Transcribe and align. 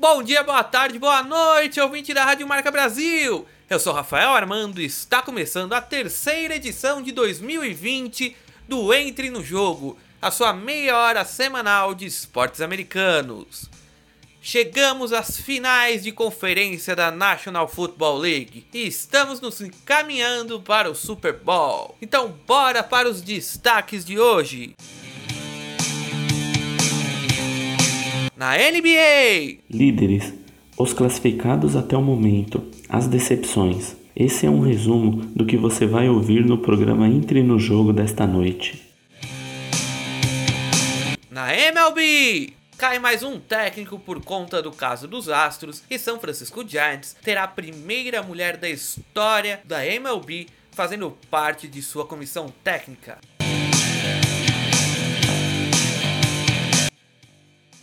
Bom 0.00 0.22
dia, 0.22 0.44
boa 0.44 0.62
tarde, 0.62 0.96
boa 0.96 1.24
noite, 1.24 1.80
ouvinte 1.80 2.14
da 2.14 2.24
Rádio 2.24 2.46
Marca 2.46 2.70
Brasil. 2.70 3.44
Eu 3.68 3.80
sou 3.80 3.92
Rafael 3.92 4.30
Armando 4.30 4.80
e 4.80 4.84
está 4.84 5.20
começando 5.20 5.72
a 5.72 5.80
terceira 5.80 6.54
edição 6.54 7.02
de 7.02 7.10
2020 7.10 8.36
do 8.68 8.94
Entre 8.94 9.28
no 9.28 9.42
Jogo, 9.42 9.98
a 10.22 10.30
sua 10.30 10.52
meia 10.52 10.96
hora 10.96 11.24
semanal 11.24 11.96
de 11.96 12.06
esportes 12.06 12.60
americanos. 12.60 13.68
Chegamos 14.40 15.12
às 15.12 15.36
finais 15.36 16.04
de 16.04 16.12
conferência 16.12 16.94
da 16.94 17.10
National 17.10 17.66
Football 17.66 18.18
League 18.18 18.68
e 18.72 18.86
estamos 18.86 19.40
nos 19.40 19.60
encaminhando 19.60 20.60
para 20.60 20.88
o 20.88 20.94
Super 20.94 21.32
Bowl. 21.32 21.96
Então, 22.00 22.38
bora 22.46 22.84
para 22.84 23.08
os 23.08 23.20
destaques 23.20 24.04
de 24.04 24.16
hoje. 24.16 24.76
Na 28.38 28.52
NBA, 28.56 29.58
Líderes, 29.68 30.32
os 30.76 30.92
classificados 30.92 31.74
até 31.74 31.96
o 31.96 32.00
momento, 32.00 32.70
as 32.88 33.08
decepções. 33.08 33.96
Esse 34.14 34.46
é 34.46 34.48
um 34.48 34.60
resumo 34.60 35.26
do 35.34 35.44
que 35.44 35.56
você 35.56 35.88
vai 35.88 36.08
ouvir 36.08 36.44
no 36.44 36.56
programa 36.56 37.08
Entre 37.08 37.42
no 37.42 37.58
Jogo 37.58 37.92
desta 37.92 38.28
noite. 38.28 38.80
na 41.28 41.52
MLB, 41.52 42.52
cai 42.76 43.00
mais 43.00 43.24
um 43.24 43.40
técnico 43.40 43.98
por 43.98 44.22
conta 44.22 44.62
do 44.62 44.70
caso 44.70 45.08
dos 45.08 45.28
Astros 45.28 45.82
e 45.90 45.98
São 45.98 46.20
Francisco 46.20 46.64
Giants 46.64 47.16
terá 47.20 47.42
a 47.42 47.48
primeira 47.48 48.22
mulher 48.22 48.56
da 48.56 48.70
história 48.70 49.60
da 49.64 49.84
MLB 49.84 50.46
fazendo 50.70 51.10
parte 51.28 51.66
de 51.66 51.82
sua 51.82 52.06
comissão 52.06 52.54
técnica. 52.62 53.18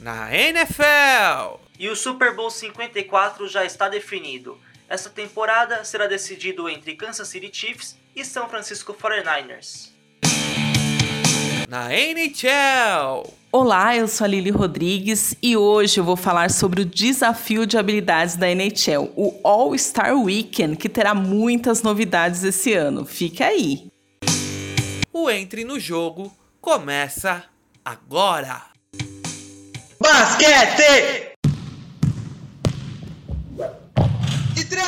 Na 0.05 0.31
NFL, 0.31 1.57
E 1.79 1.89
o 1.89 1.95
Super 1.95 2.35
Bowl 2.35 2.51
54 2.51 3.47
já 3.47 3.65
está 3.65 3.89
definido. 3.89 4.55
Essa 4.87 5.09
temporada 5.09 5.83
será 5.83 6.05
decidido 6.05 6.69
entre 6.69 6.93
Kansas 6.93 7.27
City 7.27 7.49
Chiefs 7.51 7.97
e 8.15 8.23
São 8.23 8.47
Francisco 8.47 8.93
49ers. 8.93 9.89
na 11.67 11.91
NHL, 11.91 13.33
Olá, 13.51 13.97
eu 13.97 14.07
sou 14.07 14.25
a 14.25 14.27
Lili 14.27 14.51
Rodrigues 14.51 15.35
e 15.41 15.57
hoje 15.57 15.99
eu 15.99 16.03
vou 16.03 16.15
falar 16.15 16.51
sobre 16.51 16.81
o 16.81 16.85
desafio 16.85 17.65
de 17.65 17.75
habilidades 17.75 18.35
da 18.35 18.47
NHL, 18.47 19.11
o 19.15 19.39
All-Star 19.43 20.15
Weekend, 20.15 20.77
que 20.77 20.87
terá 20.87 21.15
muitas 21.15 21.81
novidades 21.81 22.43
esse 22.43 22.75
ano. 22.75 23.07
Fica 23.07 23.47
aí. 23.47 23.87
o 25.11 25.31
Entre 25.31 25.63
no 25.65 25.79
Jogo 25.79 26.31
começa 26.61 27.43
agora. 27.83 28.74
Basquete! 29.99 31.31
E 34.57 34.63
três! 34.65 34.85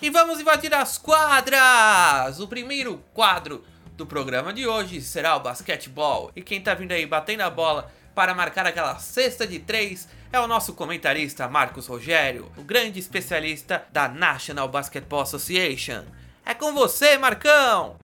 E 0.00 0.10
vamos 0.10 0.38
invadir 0.38 0.72
as 0.72 0.96
quadras! 0.96 2.38
O 2.38 2.46
primeiro 2.46 3.02
quadro 3.12 3.64
do 3.96 4.06
programa 4.06 4.52
de 4.52 4.66
hoje 4.66 5.00
será 5.00 5.34
o 5.36 5.40
basquetebol. 5.40 6.30
E 6.36 6.42
quem 6.42 6.60
tá 6.60 6.72
vindo 6.74 6.92
aí 6.92 7.04
batendo 7.04 7.40
a 7.40 7.50
bola 7.50 7.90
para 8.14 8.32
marcar 8.32 8.64
aquela 8.64 8.96
cesta 8.98 9.44
de 9.44 9.58
três 9.58 10.08
é 10.32 10.38
o 10.38 10.46
nosso 10.46 10.72
comentarista 10.74 11.48
Marcos 11.48 11.88
Rogério, 11.88 12.50
o 12.56 12.62
grande 12.62 13.00
especialista 13.00 13.84
da 13.92 14.08
National 14.08 14.68
Basketball 14.68 15.22
Association. 15.22 16.04
É 16.48 16.54
com 16.54 16.72
você, 16.72 17.18
Marcão! 17.18 17.96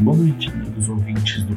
Boa 0.00 0.16
noite, 0.16 0.50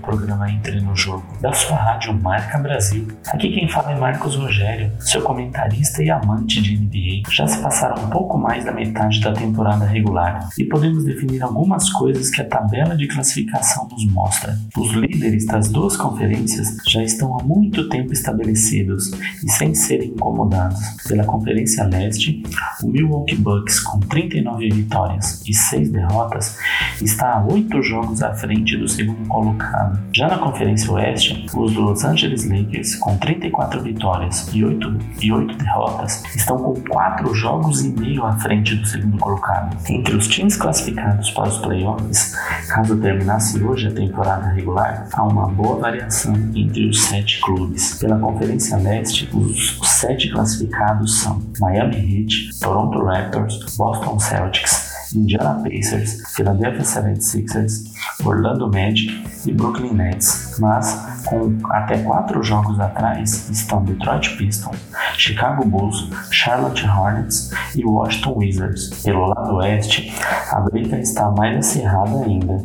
programa 0.03 0.51
Entre 0.51 0.79
no 0.81 0.95
Jogo, 0.95 1.23
da 1.41 1.53
sua 1.53 1.77
rádio 1.77 2.13
Marca 2.13 2.57
Brasil. 2.59 3.07
Aqui 3.27 3.51
quem 3.51 3.67
fala 3.67 3.93
é 3.93 3.99
Marcos 3.99 4.35
Rogério, 4.35 4.91
seu 4.99 5.21
comentarista 5.21 6.03
e 6.03 6.09
amante 6.09 6.61
de 6.61 6.77
NBA. 6.77 7.29
Já 7.31 7.47
se 7.47 7.57
passaram 7.59 8.03
um 8.03 8.09
pouco 8.09 8.37
mais 8.37 8.65
da 8.65 8.71
metade 8.71 9.21
da 9.21 9.33
temporada 9.33 9.85
regular 9.85 10.49
e 10.57 10.65
podemos 10.65 11.05
definir 11.05 11.41
algumas 11.41 11.89
coisas 11.89 12.29
que 12.29 12.41
a 12.41 12.45
tabela 12.45 12.95
de 12.95 13.07
classificação 13.07 13.87
nos 13.87 14.05
mostra. 14.11 14.57
Os 14.77 14.91
líderes 14.91 15.45
das 15.45 15.69
duas 15.69 15.95
conferências 15.95 16.77
já 16.85 17.01
estão 17.01 17.39
há 17.39 17.43
muito 17.43 17.87
tempo 17.87 18.11
estabelecidos 18.11 19.11
e 19.43 19.49
sem 19.51 19.73
serem 19.73 20.09
incomodados. 20.09 20.79
Pela 21.07 21.23
Conferência 21.23 21.85
Leste, 21.85 22.43
o 22.83 22.87
Milwaukee 22.87 23.35
Bucks, 23.35 23.79
com 23.79 23.99
39 24.01 24.69
vitórias 24.69 25.41
e 25.47 25.53
6 25.53 25.91
derrotas, 25.91 26.57
está 27.01 27.37
a 27.37 27.45
8 27.45 27.81
jogos 27.81 28.21
à 28.21 28.33
frente 28.33 28.77
do 28.77 28.87
segundo 28.87 29.27
colocado. 29.27 29.92
Já 30.13 30.27
na 30.27 30.37
Conferência 30.37 30.91
Oeste, 30.91 31.45
os 31.55 31.73
Los 31.75 32.03
Angeles 32.03 32.47
Lakers, 32.47 32.95
com 32.95 33.17
34 33.17 33.81
vitórias 33.81 34.47
e 34.53 34.63
8, 34.63 34.97
e 35.21 35.31
8 35.31 35.57
derrotas, 35.57 36.23
estão 36.35 36.57
com 36.57 36.73
4 36.89 37.33
jogos 37.33 37.83
e 37.83 37.89
meio 37.89 38.25
à 38.25 38.33
frente 38.33 38.75
do 38.75 38.85
segundo 38.85 39.17
colocado. 39.17 39.75
Entre 39.89 40.15
os 40.15 40.27
times 40.27 40.55
classificados 40.55 41.31
para 41.31 41.49
os 41.49 41.57
playoffs, 41.57 42.35
caso 42.69 42.95
terminasse 42.97 43.63
hoje 43.63 43.87
a 43.87 43.91
temporada 43.91 44.49
regular, 44.49 45.07
há 45.13 45.23
uma 45.23 45.47
boa 45.47 45.79
variação 45.79 46.33
entre 46.55 46.89
os 46.89 47.01
sete 47.03 47.41
clubes. 47.41 47.97
Pela 47.99 48.17
Conferência 48.19 48.77
Leste, 48.77 49.29
os 49.33 49.79
sete 49.83 50.29
classificados 50.29 51.21
são 51.21 51.41
Miami 51.59 51.95
Heat, 51.95 52.59
Toronto 52.59 53.03
Raptors, 53.03 53.75
Boston 53.75 54.19
Celtics, 54.19 54.92
Indiana 55.15 55.61
Pacers, 55.63 56.21
Philadelphia 56.35 56.81
76ers, 56.81 57.91
Orlando 58.25 58.69
Magic 58.71 59.23
e 59.45 59.51
Brooklyn 59.51 59.93
Nets, 59.93 60.57
mas 60.59 61.23
com 61.25 61.57
até 61.69 61.97
quatro 62.03 62.43
jogos 62.43 62.79
atrás 62.79 63.49
estão 63.49 63.83
Detroit 63.83 64.37
Pistons, 64.37 64.77
Chicago 65.17 65.65
Bulls, 65.65 66.09
Charlotte 66.31 66.85
Hornets 66.85 67.51
e 67.75 67.85
Washington 67.85 68.37
Wizards. 68.37 69.03
Pelo 69.03 69.27
lado 69.27 69.55
oeste, 69.55 70.13
a 70.51 70.59
briga 70.61 70.99
está 70.99 71.29
mais 71.31 71.57
acirrada 71.57 72.23
ainda. 72.23 72.63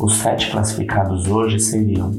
Os 0.00 0.14
sete 0.14 0.50
classificados 0.50 1.26
hoje 1.26 1.58
seriam 1.58 2.12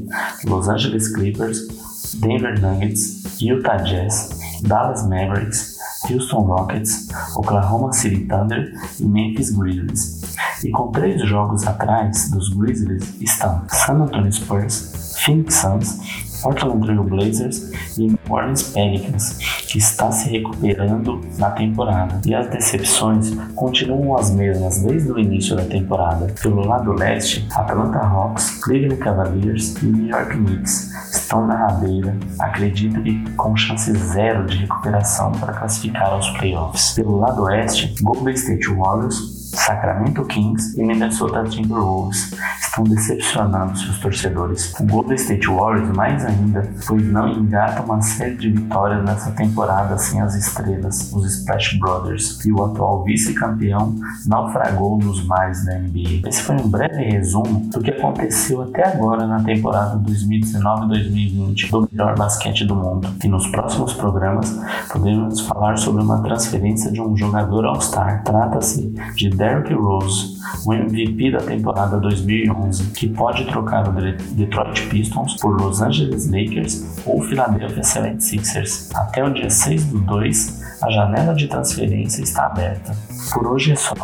Los 0.44 0.68
Angeles 0.68 1.12
Clippers, 1.14 1.66
Denver 2.14 2.60
Nuggets, 2.60 3.40
Utah 3.40 3.76
Jazz, 3.76 4.38
Dallas 4.62 5.06
Mavericks, 5.06 5.79
Houston 6.08 6.42
Rockets, 6.42 7.08
Oklahoma 7.36 7.92
City 7.92 8.26
Thunder 8.26 8.72
e 8.98 9.04
Memphis 9.04 9.50
Grizzlies. 9.50 10.20
E 10.64 10.70
com 10.70 10.90
três 10.90 11.22
jogos 11.26 11.66
atrás 11.66 12.30
dos 12.30 12.48
Grizzlies 12.50 13.20
estão 13.20 13.64
San 13.68 14.02
Antonio 14.02 14.32
Spurs, 14.32 15.09
Phoenix 15.24 15.54
Suns, 15.54 16.40
Portland 16.42 16.80
Trail 16.80 17.04
Blazers 17.04 17.70
e 17.98 18.06
New 18.06 18.18
Orleans 18.28 18.62
Pelicans, 18.62 19.38
que 19.66 19.78
está 19.78 20.10
se 20.10 20.28
recuperando 20.30 21.20
na 21.38 21.50
temporada. 21.50 22.20
E 22.26 22.34
as 22.34 22.48
decepções 22.48 23.30
continuam 23.54 24.16
as 24.16 24.30
mesmas 24.30 24.82
desde 24.82 25.12
o 25.12 25.18
início 25.18 25.56
da 25.56 25.64
temporada. 25.64 26.32
Pelo 26.42 26.66
lado 26.66 26.92
leste, 26.92 27.46
Atlanta 27.54 27.98
Hawks, 27.98 28.62
Cleveland 28.62 28.96
Cavaliers 28.96 29.76
e 29.82 29.86
New 29.86 30.06
York 30.06 30.36
Knicks 30.36 30.90
estão 31.12 31.46
na 31.46 31.56
rabeira, 31.56 32.16
acredito 32.38 33.02
que 33.02 33.30
com 33.32 33.56
chance 33.56 33.92
zero 33.92 34.46
de 34.46 34.56
recuperação 34.58 35.32
para 35.32 35.52
classificar 35.52 36.12
aos 36.12 36.28
playoffs. 36.30 36.94
Pelo 36.94 37.18
lado 37.18 37.42
oeste, 37.42 37.94
Golden 38.00 38.34
State 38.34 38.66
Warriors, 38.68 39.39
Sacramento 39.52 40.24
Kings 40.24 40.80
e 40.80 40.84
Minnesota 40.84 41.44
Timberwolves 41.44 42.32
estão 42.60 42.84
decepcionando 42.84 43.76
seus 43.78 43.98
torcedores. 43.98 44.72
O 44.78 44.84
Golden 44.84 45.16
State 45.16 45.46
Warriors 45.46 45.88
mais 45.96 46.24
ainda, 46.24 46.70
pois 46.86 47.04
não 47.04 47.28
engata 47.28 47.82
uma 47.82 48.00
série 48.00 48.36
de 48.36 48.50
vitórias 48.50 49.04
nessa 49.04 49.30
temporada 49.32 49.98
sem 49.98 50.20
as 50.20 50.34
estrelas, 50.34 51.12
os 51.12 51.26
Splash 51.38 51.78
Brothers, 51.78 52.44
e 52.44 52.52
o 52.52 52.64
atual 52.64 53.02
vice-campeão 53.04 53.94
naufragou 54.26 54.98
nos 54.98 55.24
mares 55.24 55.64
da 55.64 55.78
NBA. 55.78 56.28
Esse 56.28 56.42
foi 56.42 56.56
um 56.56 56.68
breve 56.68 57.02
resumo 57.02 57.68
do 57.70 57.80
que 57.80 57.90
aconteceu 57.90 58.62
até 58.62 58.86
agora 58.86 59.26
na 59.26 59.42
temporada 59.42 59.98
2019-2020 59.98 61.70
do 61.70 61.88
melhor 61.90 62.16
basquete 62.16 62.64
do 62.64 62.76
mundo. 62.76 63.08
E 63.22 63.28
nos 63.28 63.46
próximos 63.48 63.92
programas 63.94 64.58
podemos 64.92 65.40
falar 65.40 65.76
sobre 65.76 66.02
uma 66.02 66.22
transferência 66.22 66.90
de 66.92 67.00
um 67.00 67.16
jogador 67.16 67.64
All-Star. 67.64 68.22
Trata-se 68.22 68.94
de 69.16 69.39
Derrick 69.40 69.72
Rose, 69.72 70.36
o 70.66 70.74
MVP 70.74 71.30
da 71.30 71.38
temporada 71.38 71.98
2011, 71.98 72.90
que 72.90 73.08
pode 73.08 73.46
trocar 73.46 73.88
o 73.88 73.92
Detroit 74.34 74.86
Pistons 74.88 75.34
por 75.40 75.58
Los 75.58 75.80
Angeles 75.80 76.30
Lakers 76.30 77.00
ou 77.06 77.22
Philadelphia 77.22 77.80
76ers. 77.80 78.90
Até 78.94 79.24
o 79.24 79.32
dia 79.32 79.48
6 79.48 79.86
do 79.86 80.00
2, 80.00 80.82
a 80.82 80.90
janela 80.90 81.34
de 81.34 81.48
transferência 81.48 82.22
está 82.22 82.46
aberta. 82.46 82.94
Por 83.32 83.46
hoje 83.46 83.72
é 83.72 83.76
só. 83.76 83.94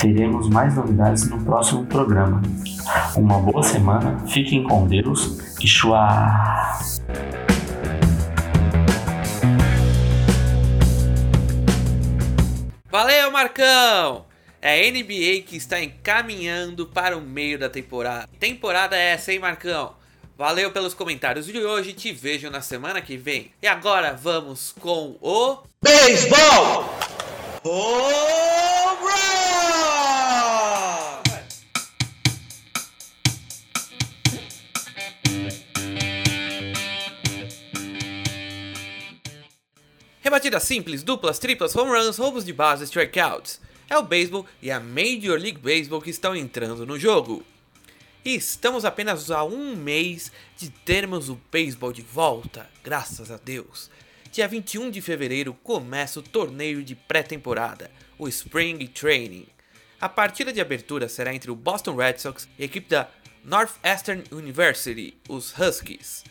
Teremos 0.00 0.48
mais 0.48 0.74
novidades 0.74 1.28
no 1.28 1.38
próximo 1.44 1.84
programa. 1.84 2.40
Uma 3.14 3.38
boa 3.38 3.62
semana, 3.62 4.20
fiquem 4.26 4.62
com 4.62 4.86
Deus 4.86 5.38
e 5.62 5.66
chua! 5.66 6.76
Marcão? 13.36 14.25
É 14.68 14.88
a 14.88 14.90
NBA 14.90 15.42
que 15.46 15.54
está 15.54 15.80
encaminhando 15.80 16.88
para 16.88 17.16
o 17.16 17.20
meio 17.20 17.56
da 17.56 17.70
temporada. 17.70 18.28
Temporada 18.40 18.96
essa, 18.96 19.32
hein, 19.32 19.38
Marcão? 19.38 19.94
Valeu 20.36 20.72
pelos 20.72 20.92
comentários 20.92 21.46
de 21.46 21.56
hoje, 21.56 21.92
te 21.92 22.10
vejo 22.10 22.50
na 22.50 22.60
semana 22.60 23.00
que 23.00 23.16
vem. 23.16 23.52
E 23.62 23.68
agora 23.68 24.12
vamos 24.12 24.74
com 24.80 25.16
o. 25.20 25.58
Beisebol! 25.80 26.92
Home 27.62 29.02
run! 29.02 29.16
Rebatidas 40.22 40.64
simples, 40.64 41.04
duplas, 41.04 41.38
triplas, 41.38 41.76
home 41.76 41.92
runs, 41.92 42.18
roubos 42.18 42.44
de 42.44 42.52
base, 42.52 42.82
strikeouts. 42.86 43.64
É 43.88 43.96
o 43.96 44.02
beisebol 44.02 44.44
e 44.60 44.70
a 44.70 44.80
Major 44.80 45.38
League 45.38 45.58
Baseball 45.58 46.02
que 46.02 46.10
estão 46.10 46.34
entrando 46.34 46.84
no 46.84 46.98
jogo. 46.98 47.44
E 48.24 48.34
estamos 48.34 48.84
apenas 48.84 49.30
a 49.30 49.44
um 49.44 49.76
mês 49.76 50.32
de 50.56 50.70
termos 50.70 51.28
o 51.28 51.40
beisebol 51.52 51.92
de 51.92 52.02
volta, 52.02 52.68
graças 52.82 53.30
a 53.30 53.36
Deus. 53.36 53.88
Dia 54.32 54.48
21 54.48 54.90
de 54.90 55.00
fevereiro 55.00 55.54
começa 55.62 56.18
o 56.18 56.22
torneio 56.22 56.82
de 56.82 56.96
pré-temporada, 56.96 57.88
o 58.18 58.26
Spring 58.26 58.84
Training. 58.88 59.46
A 60.00 60.08
partida 60.08 60.52
de 60.52 60.60
abertura 60.60 61.08
será 61.08 61.32
entre 61.32 61.52
o 61.52 61.54
Boston 61.54 61.94
Red 61.94 62.18
Sox 62.18 62.48
e 62.58 62.62
a 62.62 62.66
equipe 62.66 62.88
da 62.88 63.08
Northwestern 63.44 64.24
University, 64.32 65.16
os 65.28 65.56
Huskies. 65.56 66.24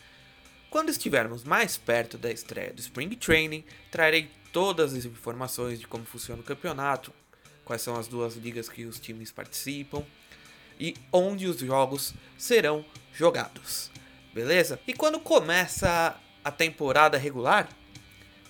Quando 0.68 0.90
estivermos 0.90 1.42
mais 1.42 1.78
perto 1.78 2.18
da 2.18 2.30
estreia 2.30 2.74
do 2.74 2.80
Spring 2.80 3.08
Training, 3.16 3.64
trarei 3.90 4.30
todas 4.52 4.92
as 4.92 5.06
informações 5.06 5.80
de 5.80 5.86
como 5.86 6.04
funciona 6.04 6.42
o 6.42 6.44
campeonato, 6.44 7.10
quais 7.66 7.82
são 7.82 7.96
as 7.96 8.06
duas 8.06 8.36
ligas 8.36 8.68
que 8.68 8.84
os 8.84 8.98
times 9.00 9.32
participam 9.32 10.04
e 10.78 10.94
onde 11.12 11.46
os 11.46 11.58
jogos 11.58 12.14
serão 12.38 12.84
jogados. 13.12 13.90
Beleza? 14.32 14.78
E 14.86 14.94
quando 14.94 15.18
começa 15.18 16.16
a 16.44 16.50
temporada 16.50 17.18
regular? 17.18 17.68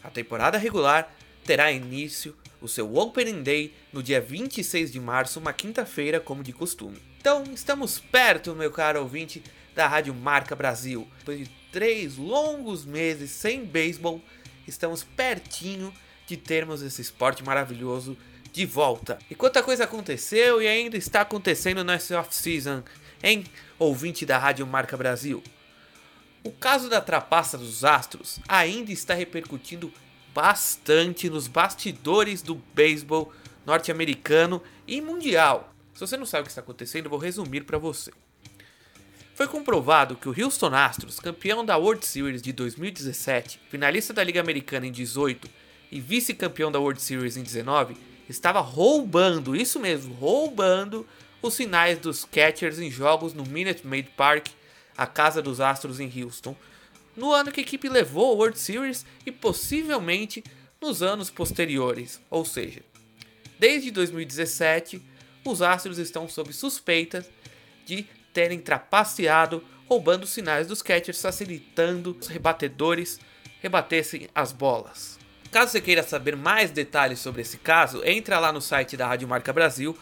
A 0.04 0.10
temporada 0.10 0.58
regular 0.58 1.16
terá 1.44 1.72
início 1.72 2.36
o 2.60 2.68
seu 2.68 2.94
Opening 2.94 3.42
Day 3.42 3.74
no 3.92 4.02
dia 4.02 4.20
26 4.20 4.92
de 4.92 5.00
março, 5.00 5.40
uma 5.40 5.52
quinta-feira, 5.52 6.20
como 6.20 6.42
de 6.42 6.52
costume. 6.52 7.00
Então, 7.18 7.44
estamos 7.54 7.98
perto, 7.98 8.54
meu 8.54 8.70
caro 8.70 9.00
ouvinte, 9.00 9.42
da 9.74 9.86
Rádio 9.86 10.14
Marca 10.14 10.54
Brasil. 10.54 11.08
Depois 11.18 11.38
de 11.38 11.50
três 11.72 12.16
longos 12.16 12.84
meses 12.84 13.30
sem 13.30 13.64
beisebol, 13.64 14.20
estamos 14.66 15.02
pertinho 15.02 15.92
de 16.26 16.36
termos 16.36 16.82
esse 16.82 17.00
esporte 17.00 17.44
maravilhoso 17.44 18.16
de 18.56 18.64
volta. 18.64 19.18
E 19.30 19.34
quanta 19.34 19.62
coisa 19.62 19.84
aconteceu 19.84 20.62
e 20.62 20.66
ainda 20.66 20.96
está 20.96 21.20
acontecendo 21.20 21.84
nessa 21.84 22.18
off-season, 22.18 22.82
hein, 23.22 23.44
ouvinte 23.78 24.24
da 24.24 24.38
Rádio 24.38 24.66
Marca 24.66 24.96
Brasil? 24.96 25.42
O 26.42 26.50
caso 26.50 26.88
da 26.88 27.02
trapaça 27.02 27.58
dos 27.58 27.84
Astros 27.84 28.40
ainda 28.48 28.90
está 28.90 29.12
repercutindo 29.12 29.92
bastante 30.34 31.28
nos 31.28 31.46
bastidores 31.46 32.40
do 32.40 32.54
beisebol 32.54 33.30
norte-americano 33.66 34.62
e 34.86 35.02
mundial. 35.02 35.74
Se 35.92 36.00
você 36.00 36.16
não 36.16 36.24
sabe 36.24 36.42
o 36.42 36.44
que 36.44 36.50
está 36.50 36.62
acontecendo, 36.62 37.10
vou 37.10 37.18
resumir 37.18 37.64
para 37.64 37.76
você. 37.76 38.10
Foi 39.34 39.46
comprovado 39.46 40.16
que 40.16 40.30
o 40.30 40.34
Houston 40.44 40.74
Astros, 40.74 41.20
campeão 41.20 41.62
da 41.62 41.76
World 41.76 42.06
Series 42.06 42.40
de 42.40 42.54
2017, 42.54 43.60
finalista 43.68 44.14
da 44.14 44.24
Liga 44.24 44.40
Americana 44.40 44.86
em 44.86 44.92
18 44.92 45.46
e 45.92 46.00
vice-campeão 46.00 46.72
da 46.72 46.78
World 46.78 47.02
Series 47.02 47.36
em 47.36 47.42
19, 47.42 48.15
estava 48.28 48.60
roubando, 48.60 49.54
isso 49.56 49.78
mesmo, 49.78 50.14
roubando 50.14 51.06
os 51.42 51.54
sinais 51.54 51.98
dos 51.98 52.24
catchers 52.24 52.78
em 52.78 52.90
jogos 52.90 53.32
no 53.32 53.44
Minute 53.44 53.86
Maid 53.86 54.10
Park, 54.16 54.48
a 54.96 55.06
casa 55.06 55.42
dos 55.42 55.60
Astros 55.60 56.00
em 56.00 56.10
Houston, 56.22 56.56
no 57.16 57.32
ano 57.32 57.50
que 57.50 57.60
a 57.60 57.62
equipe 57.62 57.88
levou 57.88 58.32
a 58.32 58.34
World 58.34 58.58
Series 58.58 59.06
e 59.24 59.32
possivelmente 59.32 60.42
nos 60.80 61.02
anos 61.02 61.30
posteriores, 61.30 62.20
ou 62.30 62.44
seja, 62.44 62.82
desde 63.58 63.90
2017, 63.90 65.02
os 65.44 65.62
Astros 65.62 65.98
estão 65.98 66.28
sob 66.28 66.52
suspeita 66.52 67.26
de 67.86 68.06
terem 68.32 68.58
trapaceado, 68.58 69.64
roubando 69.88 70.26
sinais 70.26 70.66
dos 70.66 70.82
catchers, 70.82 71.22
facilitando 71.22 72.16
os 72.20 72.26
rebatedores 72.26 73.18
rebatessem 73.60 74.28
as 74.34 74.52
bolas. 74.52 75.15
Caso 75.56 75.72
você 75.72 75.80
queira 75.80 76.02
saber 76.02 76.36
mais 76.36 76.70
detalhes 76.70 77.18
sobre 77.18 77.40
esse 77.40 77.56
caso, 77.56 78.04
entra 78.04 78.38
lá 78.38 78.52
no 78.52 78.60
site 78.60 78.94
da 78.94 79.06
Rádio 79.06 79.26
Marca 79.26 79.54
Brasil, 79.54 79.96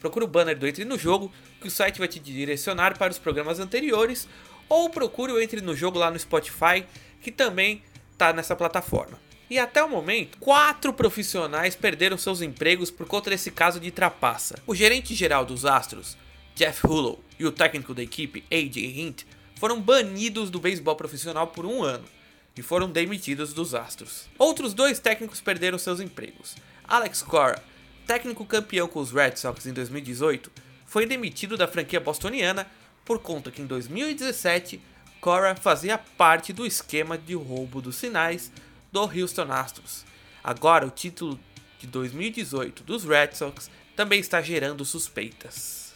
procura 0.00 0.24
o 0.24 0.28
banner 0.28 0.58
do 0.58 0.66
Entre 0.66 0.84
no 0.84 0.98
Jogo, 0.98 1.30
que 1.60 1.68
o 1.68 1.70
site 1.70 2.00
vai 2.00 2.08
te 2.08 2.18
direcionar 2.18 2.98
para 2.98 3.12
os 3.12 3.18
programas 3.20 3.60
anteriores, 3.60 4.26
ou 4.68 4.90
procure 4.90 5.30
o 5.30 5.40
Entre 5.40 5.60
no 5.60 5.76
Jogo 5.76 5.96
lá 5.96 6.10
no 6.10 6.18
Spotify, 6.18 6.84
que 7.20 7.30
também 7.30 7.84
está 8.10 8.32
nessa 8.32 8.56
plataforma. 8.56 9.16
E 9.48 9.60
até 9.60 9.80
o 9.80 9.88
momento, 9.88 10.38
quatro 10.38 10.92
profissionais 10.92 11.76
perderam 11.76 12.18
seus 12.18 12.42
empregos 12.42 12.90
por 12.90 13.06
conta 13.06 13.30
desse 13.30 13.52
caso 13.52 13.78
de 13.78 13.92
trapaça. 13.92 14.56
O 14.66 14.74
gerente 14.74 15.14
geral 15.14 15.44
dos 15.44 15.64
Astros, 15.64 16.16
Jeff 16.56 16.84
Hullo, 16.84 17.22
e 17.38 17.46
o 17.46 17.52
técnico 17.52 17.94
da 17.94 18.02
equipe, 18.02 18.42
A.J. 18.50 18.84
Hint, 18.84 19.22
foram 19.54 19.80
banidos 19.80 20.50
do 20.50 20.58
beisebol 20.58 20.96
profissional 20.96 21.46
por 21.46 21.64
um 21.64 21.84
ano 21.84 22.16
e 22.56 22.62
foram 22.62 22.90
demitidos 22.90 23.52
dos 23.52 23.74
Astros. 23.74 24.28
Outros 24.38 24.72
dois 24.72 24.98
técnicos 24.98 25.40
perderam 25.40 25.78
seus 25.78 26.00
empregos. 26.00 26.56
Alex 26.84 27.22
Cora, 27.22 27.62
técnico 28.06 28.46
campeão 28.46 28.88
com 28.88 29.00
os 29.00 29.12
Red 29.12 29.36
Sox 29.36 29.66
em 29.66 29.72
2018, 29.72 30.50
foi 30.86 31.04
demitido 31.04 31.56
da 31.56 31.68
franquia 31.68 32.00
bostoniana 32.00 32.66
por 33.04 33.18
conta 33.18 33.50
que 33.50 33.60
em 33.60 33.66
2017 33.66 34.80
Cora 35.20 35.54
fazia 35.54 35.98
parte 35.98 36.52
do 36.52 36.64
esquema 36.64 37.18
de 37.18 37.34
roubo 37.34 37.82
dos 37.82 37.96
sinais 37.96 38.50
do 38.92 39.00
Houston 39.00 39.50
Astros. 39.50 40.04
Agora 40.42 40.86
o 40.86 40.90
título 40.90 41.38
de 41.78 41.86
2018 41.86 42.84
dos 42.84 43.04
Red 43.04 43.32
Sox 43.34 43.70
também 43.94 44.20
está 44.20 44.40
gerando 44.40 44.84
suspeitas. 44.84 45.94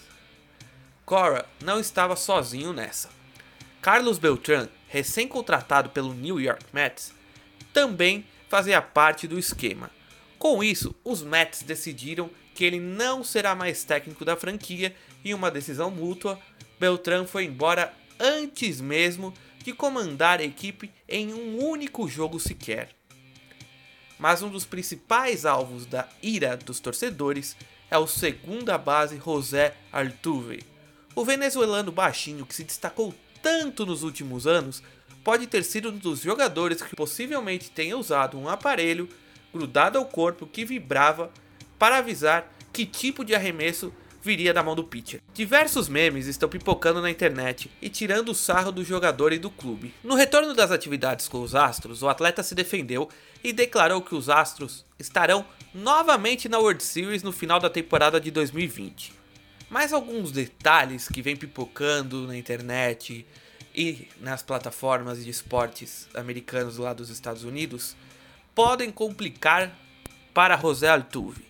Cora 1.04 1.46
não 1.62 1.78
estava 1.78 2.16
sozinho 2.16 2.72
nessa. 2.72 3.19
Carlos 3.81 4.19
Beltran 4.19 4.69
recém-contratado 4.91 5.91
pelo 5.91 6.12
New 6.12 6.41
York 6.41 6.65
Mets, 6.73 7.15
também 7.73 8.27
fazia 8.49 8.82
parte 8.82 9.27
do 9.27 9.39
esquema. 9.39 9.91
Com 10.39 10.63
isso, 10.63 10.94
os 11.05 11.22
Mets 11.22 11.63
decidiram 11.63 12.29
que 12.55 12.65
ele 12.65 12.81
não 12.81 13.22
será 13.22 13.55
mais 13.55 13.84
técnico 13.84 14.25
da 14.25 14.37
franquia 14.37 14.94
e, 15.25 15.32
uma 15.32 15.51
decisão 15.51 15.91
mútua, 15.91 16.39
Beltrán 16.79 17.25
foi 17.25 17.44
embora 17.44 17.94
antes 18.19 18.81
mesmo 18.81 19.32
de 19.63 19.72
comandar 19.72 20.41
a 20.41 20.44
equipe 20.44 20.91
em 21.08 21.32
um 21.32 21.65
único 21.65 22.08
jogo 22.08 22.41
sequer. 22.41 22.91
Mas 24.19 24.43
um 24.43 24.51
dos 24.51 24.67
principais 24.67 25.46
alvos 25.46 25.87
da 25.87 26.08
ira 26.22 26.56
dos 26.56 26.81
torcedores 26.81 27.56
é 27.91 27.96
o 27.96 28.06
segunda 28.06 28.77
base 28.77 29.19
José 29.19 29.75
Altuve. 29.93 30.65
O 31.15 31.25
venezuelano 31.25 31.93
baixinho 31.93 32.44
que 32.44 32.55
se 32.55 32.65
destacou 32.65 33.15
tanto 33.43 33.87
nos 33.87 34.03
últimos 34.03 34.47
anos, 34.47 34.82
pode 35.25 35.47
ter 35.47 35.63
sido 35.65 35.91
um 35.91 35.97
dos 35.97 36.20
jogadores 36.20 36.82
que 36.82 36.97
possivelmente 36.97 37.70
tenha 37.70 37.97
usado 37.97 38.39
um 38.39 38.49
aparelho 38.49 39.09
grudado 39.53 39.99
ao 39.99 40.05
corpo 40.05 40.47
que 40.47 40.65
vibrava 40.65 41.31
para 41.79 41.99
avisar 41.99 42.53
que 42.73 42.87
tipo 42.87 43.25
de 43.25 43.35
arremesso 43.35 43.93
viria 44.23 44.53
da 44.53 44.63
mão 44.63 44.75
do 44.75 44.85
pitcher. 44.85 45.20
Diversos 45.32 45.89
memes 45.89 46.27
estão 46.27 46.49
pipocando 46.49 47.01
na 47.01 47.11
internet 47.11 47.70
e 47.81 47.89
tirando 47.89 48.31
o 48.31 48.35
sarro 48.35 48.70
do 48.70 48.85
jogador 48.85 49.32
e 49.32 49.39
do 49.39 49.51
clube. 49.51 49.94
No 50.05 50.15
retorno 50.15 50.55
das 50.55 50.70
atividades 50.70 51.27
com 51.27 51.41
os 51.41 51.55
Astros, 51.55 52.03
o 52.03 52.09
atleta 52.09 52.43
se 52.43 52.55
defendeu 52.55 53.09
e 53.43 53.53
declarou 53.53 54.03
que 54.03 54.15
os 54.15 54.29
Astros 54.29 54.85
estarão 54.99 55.44
novamente 55.75 56.49
na 56.49 56.59
World 56.59 56.82
Series 56.82 57.23
no 57.23 57.32
final 57.32 57.59
da 57.59 57.70
temporada 57.70 58.20
de 58.20 58.31
2020. 58.31 59.19
Mais 59.70 59.93
alguns 59.93 60.32
detalhes 60.32 61.08
que 61.08 61.22
vem 61.22 61.36
pipocando 61.36 62.27
na 62.27 62.36
internet 62.36 63.24
e 63.72 64.08
nas 64.20 64.43
plataformas 64.43 65.24
de 65.24 65.31
esportes 65.31 66.08
americanos 66.12 66.77
lá 66.77 66.93
dos 66.93 67.08
Estados 67.08 67.44
Unidos 67.44 67.94
podem 68.53 68.91
complicar 68.91 69.72
para 70.34 70.56
José 70.56 70.89
Altuve. 70.89 71.46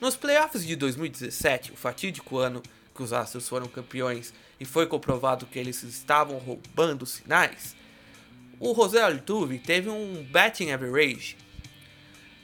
Nos 0.00 0.14
playoffs 0.14 0.64
de 0.64 0.76
2017, 0.76 1.72
o 1.72 1.76
fatídico 1.76 2.38
ano 2.38 2.62
que 2.94 3.02
os 3.02 3.12
Astros 3.12 3.48
foram 3.48 3.66
campeões 3.66 4.32
e 4.60 4.64
foi 4.64 4.86
comprovado 4.86 5.46
que 5.46 5.58
eles 5.58 5.82
estavam 5.82 6.38
roubando 6.38 7.04
sinais, 7.04 7.74
o 8.60 8.72
José 8.72 9.02
Altuve 9.02 9.58
teve 9.58 9.90
um 9.90 10.24
batting 10.30 10.70
average 10.70 11.36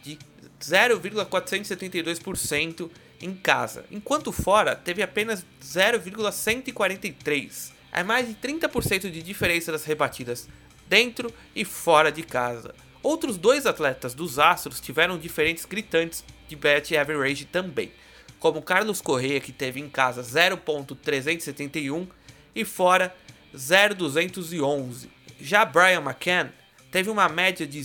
de 0.02 0.18
0,472% 0.60 2.90
em 3.20 3.34
casa, 3.34 3.84
enquanto 3.90 4.32
fora 4.32 4.74
teve 4.74 5.02
apenas 5.02 5.44
0,143. 5.62 7.74
É 7.92 8.02
mais 8.02 8.28
de 8.28 8.34
30% 8.34 9.10
de 9.10 9.22
diferença 9.22 9.72
das 9.72 9.84
rebatidas 9.84 10.48
dentro 10.88 11.32
e 11.54 11.64
fora 11.64 12.10
de 12.10 12.22
casa. 12.22 12.74
Outros 13.02 13.36
dois 13.36 13.66
atletas 13.66 14.14
dos 14.14 14.38
Astros 14.38 14.80
tiveram 14.80 15.18
diferentes 15.18 15.64
gritantes 15.64 16.24
de 16.48 16.56
bet 16.56 16.96
average 16.96 17.46
também, 17.46 17.92
como 18.38 18.62
Carlos 18.62 19.00
Correa, 19.00 19.40
que 19.40 19.52
teve 19.52 19.80
em 19.80 19.88
casa 19.88 20.22
0.371 20.22 22.06
e 22.54 22.64
fora 22.64 23.14
0.211. 23.54 25.08
Já 25.40 25.64
Brian 25.64 26.00
McCann 26.00 26.50
teve 26.90 27.08
uma 27.08 27.28
média 27.28 27.66
de 27.66 27.80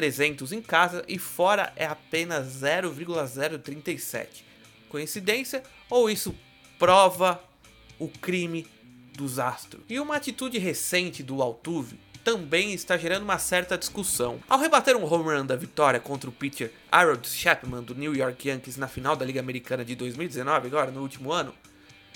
0,300 0.00 0.52
em 0.52 0.60
casa 0.60 1.04
e 1.08 1.18
fora 1.18 1.72
é 1.76 1.86
apenas 1.86 2.46
0,037. 2.46 4.44
Coincidência 4.88 5.62
ou 5.90 6.10
isso 6.10 6.34
prova 6.78 7.42
o 7.98 8.08
crime 8.08 8.66
dos 9.14 9.38
Astros? 9.38 9.82
E 9.88 9.98
uma 9.98 10.16
atitude 10.16 10.58
recente 10.58 11.22
do 11.22 11.42
Altuve 11.42 11.98
também 12.22 12.72
está 12.72 12.96
gerando 12.96 13.22
uma 13.22 13.38
certa 13.38 13.78
discussão. 13.78 14.40
Ao 14.48 14.58
rebater 14.58 14.96
um 14.96 15.04
home 15.04 15.24
run 15.24 15.46
da 15.46 15.54
vitória 15.54 16.00
contra 16.00 16.28
o 16.28 16.32
pitcher 16.32 16.72
Harold 16.90 17.26
Chapman 17.28 17.82
do 17.82 17.94
New 17.94 18.14
York 18.14 18.48
Yankees 18.48 18.76
na 18.76 18.88
final 18.88 19.14
da 19.14 19.24
Liga 19.24 19.40
Americana 19.40 19.84
de 19.84 19.94
2019, 19.94 20.66
agora 20.66 20.90
no 20.90 21.02
último 21.02 21.32
ano, 21.32 21.54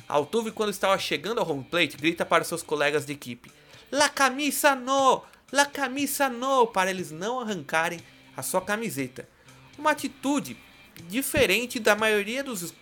Altuve, 0.09 0.51
quando 0.51 0.71
estava 0.71 0.99
chegando 0.99 1.39
ao 1.39 1.49
home 1.49 1.63
plate, 1.63 1.97
grita 1.97 2.27
para 2.27 2.43
seus 2.43 2.63
colegas 2.63 3.07
de 3.07 3.13
equipe: 3.13 3.53
La 3.93 4.09
camisa 4.09 4.75
no! 4.75 5.23
La 5.53 5.67
camisa 5.67 6.29
no! 6.29 6.67
para 6.67 6.91
eles 6.91 7.11
não 7.11 7.41
arrancarem 7.41 8.01
a 8.37 8.43
sua 8.43 8.61
camiseta. 8.61 9.29
Uma 9.77 9.91
atitude 9.91 10.57
diferente 11.09 11.79
da 11.79 11.97
maioria 11.97 12.45
dos 12.45 12.73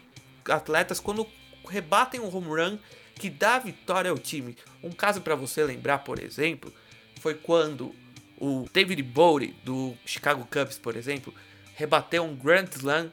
atletas 0.48 1.00
quando 1.00 1.26
rebatem 1.68 2.20
um 2.20 2.34
home 2.34 2.48
run 2.48 2.78
que 3.14 3.30
dá 3.30 3.58
vitória 3.58 4.10
ao 4.10 4.18
time. 4.18 4.56
Um 4.82 4.90
caso 4.90 5.20
para 5.20 5.34
você 5.34 5.64
lembrar, 5.64 5.98
por 5.98 6.22
exemplo, 6.22 6.72
foi 7.20 7.34
quando 7.34 7.94
o 8.40 8.66
David 8.72 9.02
Bowie 9.02 9.54
do 9.64 9.94
Chicago 10.04 10.46
Cubs, 10.50 10.78
por 10.78 10.96
exemplo, 10.96 11.34
rebateu 11.74 12.22
um 12.22 12.36
Grand 12.36 12.68
Slam, 12.70 13.10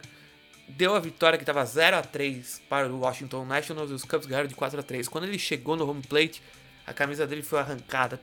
deu 0.68 0.96
a 0.96 1.00
vitória 1.00 1.38
que 1.38 1.44
estava 1.44 1.66
0 1.66 1.98
a 1.98 2.02
3 2.02 2.62
para 2.70 2.92
o 2.92 3.00
Washington 3.00 3.46
Nationals 3.46 3.90
e 3.90 3.94
os 3.94 4.04
Cubs 4.04 4.28
ganharam 4.28 4.48
de 4.48 4.56
4 4.56 4.80
a 4.80 4.84
3. 4.84 5.08
Quando 5.08 5.26
ele 5.26 5.40
chegou 5.40 5.76
no 5.76 5.90
home 5.90 6.02
plate, 6.02 6.42
a 6.86 6.94
camisa 6.94 7.26
dele 7.26 7.42
foi 7.42 7.60
arrancada, 7.60 8.18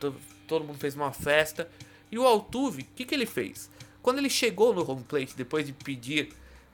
todo, 0.53 0.67
mundo 0.67 0.79
fez 0.79 0.95
uma 0.95 1.13
festa. 1.13 1.67
E 2.11 2.19
o 2.19 2.27
Altuve, 2.27 2.83
o 2.83 2.87
que, 2.95 3.07
que 3.07 3.15
ele 3.15 3.25
fez? 3.25 3.71
Quando 4.03 4.19
ele 4.19 4.29
chegou 4.29 4.75
no 4.75 4.89
home 4.89 5.03
plate, 5.03 5.35
depois 5.35 5.65
de 5.65 5.73
pedir 5.73 6.29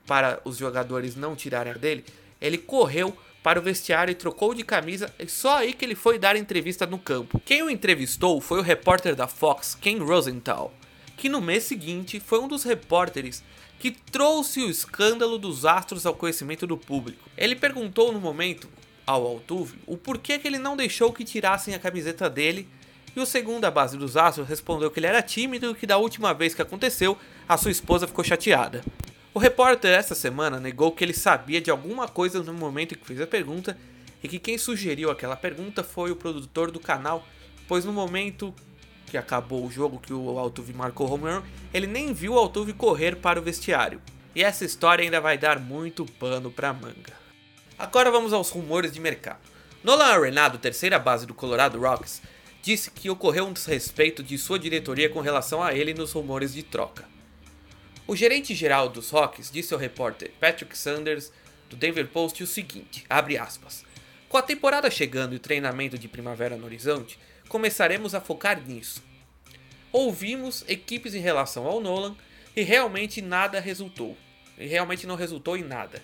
para 0.05 0.41
os 0.43 0.57
jogadores 0.57 1.15
não 1.15 1.33
tirarem 1.33 1.71
a 1.71 1.77
dele, 1.77 2.03
ele 2.41 2.57
correu 2.57 3.15
para 3.41 3.57
o 3.57 3.61
vestiário 3.61 4.11
e 4.11 4.15
trocou 4.15 4.53
de 4.53 4.65
camisa, 4.65 5.13
e 5.17 5.29
só 5.29 5.59
aí 5.59 5.71
que 5.71 5.85
ele 5.85 5.95
foi 5.95 6.19
dar 6.19 6.35
entrevista 6.35 6.85
no 6.85 6.99
campo. 6.99 7.39
Quem 7.45 7.63
o 7.63 7.69
entrevistou 7.69 8.41
foi 8.41 8.59
o 8.59 8.63
repórter 8.63 9.15
da 9.15 9.27
Fox, 9.27 9.75
Ken 9.79 9.99
Rosenthal, 9.99 10.73
que 11.15 11.29
no 11.29 11.39
mês 11.39 11.63
seguinte 11.63 12.19
foi 12.19 12.39
um 12.39 12.49
dos 12.49 12.63
repórteres 12.65 13.41
que 13.79 13.91
trouxe 13.91 14.59
o 14.59 14.69
escândalo 14.69 15.37
dos 15.37 15.65
astros 15.65 16.05
ao 16.05 16.13
conhecimento 16.13 16.67
do 16.67 16.77
público. 16.77 17.29
Ele 17.37 17.55
perguntou 17.55 18.11
no 18.11 18.19
momento 18.19 18.67
ao 19.07 19.25
Altuve 19.25 19.79
o 19.87 19.95
porquê 19.95 20.37
que 20.37 20.47
ele 20.47 20.59
não 20.59 20.75
deixou 20.75 21.13
que 21.13 21.23
tirassem 21.23 21.73
a 21.73 21.79
camiseta 21.79 22.29
dele, 22.29 22.67
e 23.15 23.19
o 23.19 23.25
segundo 23.25 23.65
a 23.65 23.71
base 23.71 23.97
dos 23.97 24.15
astros 24.15 24.47
respondeu 24.47 24.91
que 24.91 24.99
ele 24.99 25.07
era 25.07 25.21
tímido 25.21 25.71
e 25.71 25.75
que 25.75 25.87
da 25.87 25.97
última 25.97 26.33
vez 26.33 26.53
que 26.53 26.61
aconteceu, 26.61 27.17
a 27.47 27.57
sua 27.57 27.71
esposa 27.71 28.07
ficou 28.07 28.23
chateada. 28.23 28.83
O 29.33 29.39
repórter 29.39 29.91
essa 29.91 30.15
semana 30.15 30.59
negou 30.59 30.91
que 30.91 31.03
ele 31.03 31.13
sabia 31.13 31.61
de 31.61 31.69
alguma 31.69 32.07
coisa 32.07 32.41
no 32.41 32.53
momento 32.53 32.93
em 32.93 32.97
que 32.97 33.05
fez 33.05 33.21
a 33.21 33.27
pergunta 33.27 33.77
e 34.23 34.27
que 34.27 34.39
quem 34.39 34.57
sugeriu 34.57 35.11
aquela 35.11 35.35
pergunta 35.35 35.83
foi 35.83 36.11
o 36.11 36.15
produtor 36.15 36.71
do 36.71 36.79
canal, 36.79 37.25
pois 37.67 37.85
no 37.85 37.93
momento 37.93 38.53
que 39.05 39.17
acabou 39.17 39.65
o 39.65 39.71
jogo 39.71 39.99
que 39.99 40.13
o 40.13 40.37
Altuve 40.37 40.73
marcou 40.73 41.11
home 41.11 41.29
run, 41.29 41.41
ele 41.73 41.87
nem 41.87 42.13
viu 42.13 42.33
o 42.33 42.37
Altuve 42.37 42.73
correr 42.73 43.15
para 43.15 43.39
o 43.39 43.43
vestiário. 43.43 44.01
E 44.35 44.43
essa 44.43 44.63
história 44.63 45.03
ainda 45.03 45.19
vai 45.19 45.37
dar 45.37 45.59
muito 45.59 46.05
pano 46.05 46.51
para 46.51 46.73
manga. 46.73 47.13
Agora 47.77 48.11
vamos 48.11 48.33
aos 48.33 48.49
rumores 48.49 48.91
de 48.91 48.99
mercado. 48.99 49.39
Nolan 49.83 50.05
Arenado, 50.05 50.57
terceira 50.57 50.99
base 50.99 51.25
do 51.25 51.33
Colorado 51.33 51.79
Rocks, 51.79 52.21
disse 52.61 52.91
que 52.91 53.09
ocorreu 53.09 53.45
um 53.45 53.53
desrespeito 53.53 54.21
de 54.21 54.37
sua 54.37 54.59
diretoria 54.59 55.09
com 55.09 55.21
relação 55.21 55.63
a 55.63 55.73
ele 55.73 55.93
nos 55.93 56.11
rumores 56.11 56.53
de 56.53 56.63
troca. 56.63 57.07
O 58.05 58.15
gerente 58.15 58.55
geral 58.55 58.89
dos 58.89 59.09
Rocks 59.11 59.51
disse 59.51 59.73
ao 59.73 59.79
repórter 59.79 60.31
Patrick 60.39 60.77
Sanders 60.77 61.31
do 61.69 61.75
Denver 61.75 62.07
Post 62.07 62.41
o 62.41 62.47
seguinte, 62.47 63.05
aspas, 63.09 63.85
Com 64.27 64.37
a 64.37 64.41
temporada 64.41 64.89
chegando 64.89 65.33
e 65.33 65.37
o 65.37 65.39
treinamento 65.39 65.97
de 65.97 66.07
primavera 66.07 66.57
no 66.57 66.65
horizonte, 66.65 67.19
começaremos 67.47 68.15
a 68.15 68.21
focar 68.21 68.61
nisso. 68.67 69.03
Ouvimos 69.91 70.63
equipes 70.67 71.13
em 71.13 71.19
relação 71.19 71.65
ao 71.65 71.79
Nolan 71.79 72.15
e 72.55 72.63
realmente 72.63 73.21
nada 73.21 73.59
resultou. 73.59 74.17
E 74.57 74.67
realmente 74.67 75.07
não 75.07 75.15
resultou 75.15 75.55
em 75.55 75.63
nada. 75.63 76.01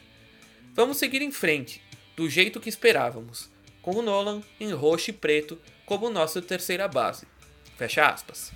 Vamos 0.74 0.97
seguir 0.97 1.21
em 1.21 1.31
frente, 1.31 1.81
do 2.15 2.29
jeito 2.29 2.59
que 2.59 2.69
esperávamos, 2.69 3.50
com 3.81 3.91
o 3.91 4.01
Nolan 4.01 4.41
em 4.59 4.71
roxo 4.71 5.09
e 5.09 5.13
preto 5.13 5.59
como 5.85 6.09
nossa 6.09 6.41
terceira 6.41 6.87
base. 6.87 7.27
Fecha 7.77 8.07
aspas. 8.07 8.51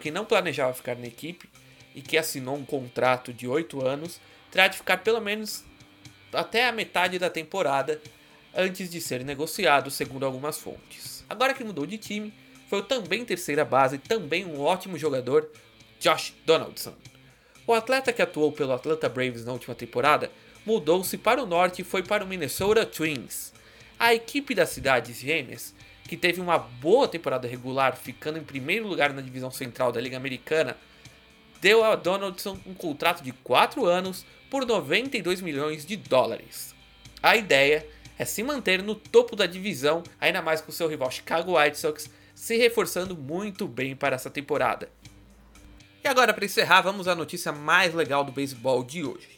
Que 0.00 0.10
não 0.10 0.24
planejava 0.24 0.74
ficar 0.74 0.96
na 0.96 1.06
equipe, 1.06 1.48
e 1.94 2.00
que 2.00 2.16
assinou 2.16 2.56
um 2.56 2.64
contrato 2.64 3.32
de 3.32 3.48
8 3.48 3.84
anos, 3.84 4.20
terá 4.50 4.68
de 4.68 4.76
ficar 4.76 4.98
pelo 4.98 5.20
menos 5.20 5.64
até 6.32 6.68
a 6.68 6.72
metade 6.72 7.18
da 7.18 7.28
temporada 7.28 8.00
antes 8.54 8.88
de 8.88 9.00
ser 9.00 9.24
negociado, 9.24 9.90
segundo 9.90 10.24
algumas 10.24 10.58
fontes. 10.58 11.24
Agora 11.28 11.54
que 11.54 11.64
mudou 11.64 11.86
de 11.86 11.98
time, 11.98 12.32
foi 12.68 12.78
o 12.80 12.84
também 12.84 13.24
terceira 13.24 13.64
base, 13.64 13.98
também 13.98 14.44
um 14.44 14.60
ótimo 14.60 14.96
jogador, 14.96 15.50
Josh 15.98 16.34
Donaldson. 16.46 16.94
O 17.66 17.74
atleta 17.74 18.12
que 18.12 18.22
atuou 18.22 18.52
pelo 18.52 18.72
Atlanta 18.72 19.08
Braves 19.08 19.44
na 19.44 19.52
última 19.52 19.74
temporada 19.74 20.30
mudou-se 20.64 21.18
para 21.18 21.42
o 21.42 21.46
norte 21.46 21.82
e 21.82 21.84
foi 21.84 22.02
para 22.02 22.24
o 22.24 22.28
Minnesota 22.28 22.86
Twins. 22.86 23.52
A 23.98 24.14
equipe 24.14 24.54
das 24.54 24.68
cidades 24.68 25.18
gêmeas, 25.18 25.74
que 26.08 26.16
teve 26.16 26.40
uma 26.40 26.58
boa 26.58 27.06
temporada 27.06 27.46
regular, 27.46 27.96
ficando 27.96 28.38
em 28.38 28.42
primeiro 28.42 28.88
lugar 28.88 29.12
na 29.12 29.22
divisão 29.22 29.50
central 29.50 29.92
da 29.92 30.00
Liga 30.00 30.16
Americana 30.16 30.76
deu 31.60 31.84
a 31.84 31.94
Donaldson 31.96 32.58
um 32.66 32.74
contrato 32.74 33.22
de 33.22 33.32
4 33.32 33.84
anos 33.84 34.24
por 34.50 34.64
92 34.64 35.40
milhões 35.40 35.84
de 35.84 35.96
dólares. 35.96 36.74
A 37.22 37.36
ideia 37.36 37.86
é 38.18 38.24
se 38.24 38.42
manter 38.42 38.82
no 38.82 38.94
topo 38.94 39.36
da 39.36 39.46
divisão, 39.46 40.02
ainda 40.20 40.42
mais 40.42 40.60
com 40.60 40.72
seu 40.72 40.88
rival 40.88 41.10
Chicago 41.10 41.58
White 41.58 41.78
Sox 41.78 42.10
se 42.34 42.56
reforçando 42.56 43.16
muito 43.16 43.66
bem 43.66 43.96
para 43.96 44.14
essa 44.14 44.30
temporada. 44.30 44.88
E 46.04 46.08
agora, 46.08 46.32
para 46.32 46.44
encerrar, 46.44 46.82
vamos 46.82 47.08
à 47.08 47.14
notícia 47.14 47.52
mais 47.52 47.92
legal 47.92 48.24
do 48.24 48.32
beisebol 48.32 48.84
de 48.84 49.04
hoje. 49.04 49.37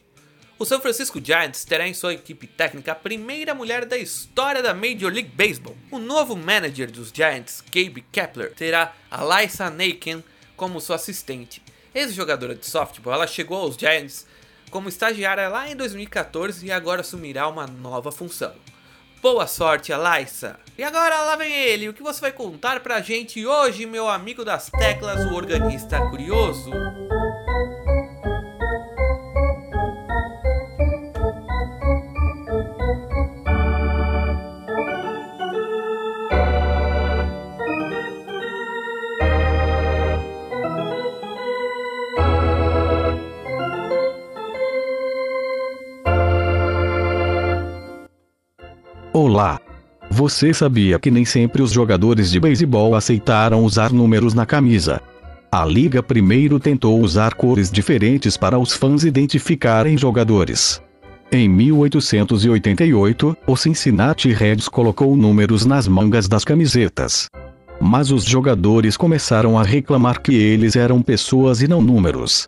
O 0.61 0.67
San 0.67 0.79
Francisco 0.79 1.19
Giants 1.25 1.65
terá 1.65 1.89
em 1.89 1.95
sua 1.95 2.13
equipe 2.13 2.47
técnica 2.47 2.93
a 2.93 2.95
primeira 2.95 3.55
mulher 3.55 3.87
da 3.87 3.97
história 3.97 4.63
da 4.63 4.75
Major 4.75 5.11
League 5.11 5.33
Baseball. 5.35 5.75
O 5.91 5.99
novo 5.99 6.37
manager 6.37 6.91
dos 6.91 7.11
Giants, 7.11 7.65
Gabe 7.75 8.05
Kepler, 8.13 8.53
terá 8.53 8.93
a 9.11 9.25
Lysa 9.25 9.71
Naken 9.71 10.23
como 10.59 10.79
sua 10.79 10.97
assistente. 10.97 11.63
Ex-jogadora 11.95 12.55
de 12.55 12.67
softball, 12.67 13.15
ela 13.15 13.27
chegou 13.27 13.57
aos 13.57 13.75
Giants 13.75 14.27
como 14.71 14.91
estagiária 14.91 15.49
lá 15.49 15.67
em 15.67 15.75
2014 15.75 16.67
e 16.67 16.71
agora 16.71 17.01
assumirá 17.01 17.49
uma 17.49 17.67
nova 17.67 18.13
função. 18.13 18.53
Boa 19.23 19.47
sorte, 19.47 19.95
Alaissa! 19.95 20.61
E 20.77 20.83
agora 20.83 21.23
lá 21.23 21.37
vem 21.37 21.55
ele, 21.55 21.89
o 21.89 21.95
que 21.95 22.03
você 22.03 22.21
vai 22.21 22.33
contar 22.33 22.81
pra 22.81 23.01
gente 23.01 23.47
hoje, 23.47 23.87
meu 23.87 24.07
amigo 24.11 24.45
das 24.45 24.69
teclas, 24.69 25.25
o 25.25 25.35
organista 25.35 26.07
curioso? 26.11 26.71
Você 50.21 50.53
sabia 50.53 50.99
que 50.99 51.11
nem 51.11 51.25
sempre 51.25 51.63
os 51.63 51.73
jogadores 51.73 52.31
de 52.31 52.39
beisebol 52.39 52.95
aceitaram 52.95 53.65
usar 53.65 53.91
números 53.91 54.35
na 54.35 54.45
camisa? 54.45 55.01
A 55.51 55.65
liga 55.65 56.03
primeiro 56.03 56.61
tentou 56.61 57.01
usar 57.01 57.33
cores 57.33 57.71
diferentes 57.71 58.37
para 58.37 58.59
os 58.59 58.75
fãs 58.75 59.03
identificarem 59.03 59.97
jogadores. 59.97 60.79
Em 61.33 61.49
1888, 61.49 63.35
o 63.47 63.57
Cincinnati 63.57 64.31
Reds 64.31 64.69
colocou 64.69 65.17
números 65.17 65.65
nas 65.65 65.89
mangas 65.89 66.29
das 66.29 66.45
camisetas. 66.45 67.27
Mas 67.81 68.11
os 68.11 68.23
jogadores 68.23 68.99
começaram 68.99 69.59
a 69.59 69.63
reclamar 69.63 70.21
que 70.21 70.35
eles 70.35 70.77
eram 70.77 71.01
pessoas 71.01 71.63
e 71.63 71.67
não 71.67 71.81
números. 71.81 72.47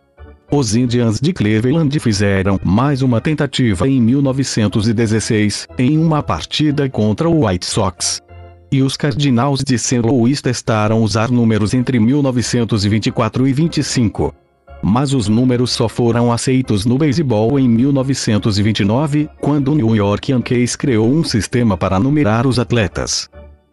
Os 0.55 0.75
Indians 0.75 1.19
de 1.19 1.33
Cleveland 1.33 1.99
fizeram 1.99 2.59
mais 2.63 3.01
uma 3.01 3.19
tentativa 3.19 3.87
em 3.87 3.99
1916, 3.99 5.67
em 5.79 5.97
uma 5.97 6.21
partida 6.21 6.87
contra 6.87 7.27
o 7.27 7.47
White 7.47 7.65
Sox. 7.65 8.21
e 8.71 8.83
os 8.83 8.95
Cardinals 8.95 9.63
de 9.63 9.79
St. 9.79 10.01
Louis 10.01 10.43
testaram 10.43 11.01
usar 11.01 11.31
números 11.31 11.73
entre 11.73 11.99
1924 11.99 13.47
e 13.47 13.51
25. 13.51 14.31
Mas 14.83 15.11
os 15.11 15.27
números 15.27 15.71
só 15.71 15.89
foram 15.89 16.31
aceitos 16.31 16.85
no 16.85 16.99
beisebol 16.99 17.59
em 17.59 17.67
1929, 17.67 19.27
quando 19.41 19.71
o 19.71 19.75
New 19.75 19.95
York 19.95 20.31
Yankees 20.31 20.75
criou 20.75 21.09
um 21.09 21.23
sistema 21.23 21.75
para 21.75 21.99
numerar 21.99 22.45
os 22.45 22.59
atletas. 22.59 23.27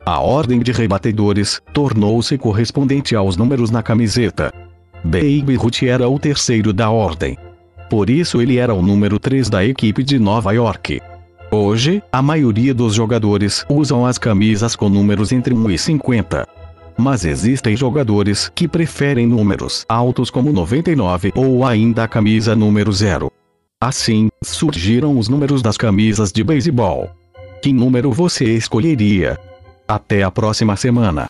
A 0.06 0.18
ordem 0.18 0.60
de 0.60 0.72
rebatedores 0.72 1.60
tornou-se 1.74 2.38
correspondente 2.38 3.14
aos 3.14 3.36
números 3.36 3.70
na 3.70 3.82
camiseta. 3.82 4.50
Babe 5.04 5.58
era 5.82 6.08
o 6.08 6.18
terceiro 6.18 6.72
da 6.72 6.90
ordem. 6.90 7.36
Por 7.88 8.08
isso 8.08 8.40
ele 8.40 8.58
era 8.58 8.72
o 8.72 8.82
número 8.82 9.18
3 9.18 9.48
da 9.48 9.64
equipe 9.64 10.02
de 10.02 10.18
Nova 10.18 10.52
York. 10.52 11.00
Hoje, 11.50 12.00
a 12.12 12.22
maioria 12.22 12.72
dos 12.72 12.94
jogadores 12.94 13.64
usam 13.68 14.06
as 14.06 14.18
camisas 14.18 14.76
com 14.76 14.88
números 14.88 15.32
entre 15.32 15.52
1 15.52 15.70
e 15.70 15.78
50. 15.78 16.46
Mas 16.96 17.24
existem 17.24 17.76
jogadores 17.76 18.50
que 18.54 18.68
preferem 18.68 19.26
números 19.26 19.84
altos 19.88 20.30
como 20.30 20.52
99 20.52 21.32
ou 21.34 21.64
ainda 21.64 22.04
a 22.04 22.08
camisa 22.08 22.54
número 22.54 22.92
0. 22.92 23.32
Assim, 23.80 24.28
surgiram 24.44 25.18
os 25.18 25.28
números 25.28 25.62
das 25.62 25.76
camisas 25.76 26.30
de 26.30 26.44
beisebol. 26.44 27.10
Que 27.62 27.72
número 27.72 28.12
você 28.12 28.44
escolheria? 28.44 29.38
Até 29.88 30.22
a 30.22 30.30
próxima 30.30 30.76
semana. 30.76 31.28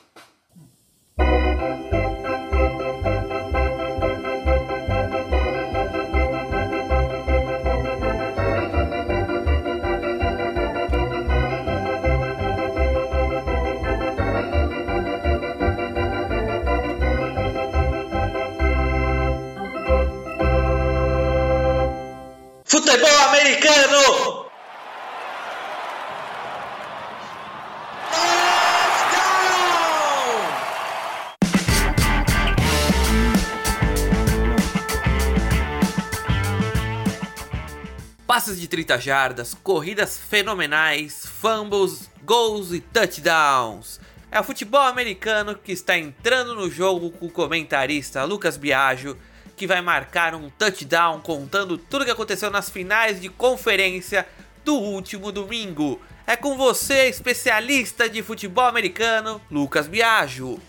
30 38.91 38.99
jardas, 38.99 39.55
corridas 39.55 40.19
fenomenais, 40.19 41.25
fumbles, 41.25 42.11
gols 42.25 42.73
e 42.73 42.81
touchdowns. 42.81 44.01
É 44.33 44.41
o 44.41 44.45
futebol 44.45 44.81
americano 44.81 45.55
que 45.55 45.71
está 45.71 45.97
entrando 45.97 46.57
no 46.57 46.69
jogo 46.69 47.13
com 47.13 47.27
o 47.27 47.31
comentarista 47.31 48.25
Lucas 48.25 48.57
Biagio, 48.57 49.17
que 49.57 49.67
vai 49.67 49.81
marcar 49.81 50.35
um 50.35 50.51
touchdown 50.51 51.21
contando 51.21 51.79
tudo 51.79 52.03
o 52.03 52.05
que 52.05 52.11
aconteceu 52.11 52.51
nas 52.51 52.69
finais 52.69 53.21
de 53.21 53.29
conferência 53.29 54.27
do 54.65 54.75
último 54.75 55.31
domingo. 55.31 56.01
É 56.27 56.35
com 56.35 56.57
você, 56.57 57.09
especialista 57.09 58.09
de 58.09 58.23
futebol 58.23 58.67
americano, 58.67 59.41
Lucas 59.51 59.87
Biagio. 59.87 60.61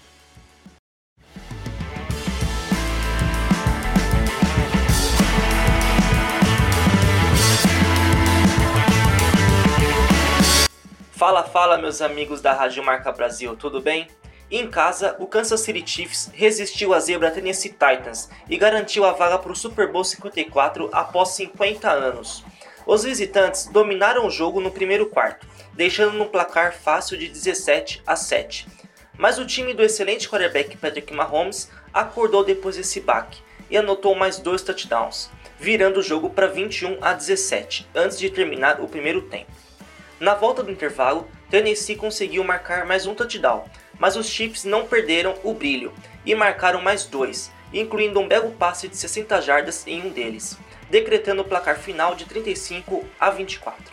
Fala, 11.22 11.44
fala, 11.44 11.78
meus 11.78 12.02
amigos 12.02 12.42
da 12.42 12.52
Rádio 12.52 12.84
Marca 12.84 13.12
Brasil, 13.12 13.56
tudo 13.56 13.80
bem? 13.80 14.08
Em 14.50 14.68
casa, 14.68 15.16
o 15.20 15.28
Kansas 15.28 15.62
City 15.62 15.84
Chiefs 15.86 16.32
resistiu 16.34 16.96
à 16.96 17.00
zebra 17.00 17.30
Tennessee 17.30 17.70
Titans 17.70 18.28
e 18.50 18.58
garantiu 18.58 19.06
a 19.06 19.12
vaga 19.12 19.38
para 19.38 19.52
o 19.52 19.56
Super 19.56 19.92
Bowl 19.92 20.04
54 20.04 20.90
após 20.92 21.30
50 21.36 21.88
anos. 21.92 22.44
Os 22.88 23.04
visitantes 23.04 23.68
dominaram 23.68 24.26
o 24.26 24.32
jogo 24.32 24.60
no 24.60 24.72
primeiro 24.72 25.06
quarto, 25.12 25.46
deixando 25.74 26.18
no 26.18 26.26
placar 26.26 26.74
fácil 26.74 27.20
de 27.20 27.28
17 27.28 28.02
a 28.08 28.16
7. 28.16 28.68
Mas 29.16 29.38
o 29.38 29.46
time 29.46 29.76
do 29.76 29.84
excelente 29.84 30.28
quarterback 30.28 30.76
Patrick 30.76 31.14
Mahomes 31.14 31.70
acordou 31.94 32.44
depois 32.44 32.78
desse 32.78 33.00
baque 33.00 33.44
e 33.70 33.78
anotou 33.78 34.16
mais 34.16 34.40
dois 34.40 34.64
touchdowns, 34.64 35.30
virando 35.60 36.00
o 36.00 36.04
jogo 36.04 36.32
para 36.32 36.48
21 36.48 36.98
a 37.00 37.14
17 37.14 37.88
antes 37.94 38.18
de 38.18 38.32
terminar 38.32 38.82
o 38.82 38.88
primeiro 38.88 39.22
tempo. 39.22 39.52
Na 40.22 40.36
volta 40.36 40.62
do 40.62 40.70
intervalo, 40.70 41.28
Tennessee 41.50 41.96
conseguiu 41.96 42.44
marcar 42.44 42.86
mais 42.86 43.08
um 43.08 43.16
touchdown, 43.16 43.66
mas 43.98 44.16
os 44.16 44.30
Chiefs 44.30 44.64
não 44.64 44.86
perderam 44.86 45.34
o 45.44 45.52
brilho 45.52 45.92
e 46.24 46.36
marcaram 46.36 46.80
mais 46.80 47.06
dois, 47.06 47.52
incluindo 47.74 48.20
um 48.20 48.28
belo 48.28 48.52
passe 48.52 48.88
de 48.88 48.96
60 48.96 49.42
jardas 49.42 49.84
em 49.88 50.00
um 50.04 50.10
deles, 50.10 50.60
decretando 50.92 51.42
o 51.42 51.46
placar 51.46 51.80
final 51.80 52.14
de 52.14 52.26
35 52.26 53.04
a 53.20 53.32
24. 53.32 53.84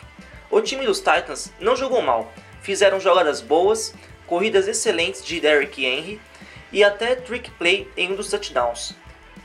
O 0.51 0.61
time 0.61 0.85
dos 0.85 0.99
Titans 0.99 1.51
não 1.59 1.75
jogou 1.75 1.99
mal, 1.99 2.31
fizeram 2.61 2.99
jogadas 2.99 3.41
boas, 3.41 3.95
corridas 4.27 4.67
excelentes 4.67 5.25
de 5.25 5.41
Derrick 5.41 5.83
Henry 5.83 6.21
e 6.71 6.83
até 6.83 7.15
trick 7.15 7.49
play 7.49 7.89
em 7.97 8.11
um 8.11 8.15
dos 8.15 8.29
touchdowns, 8.29 8.93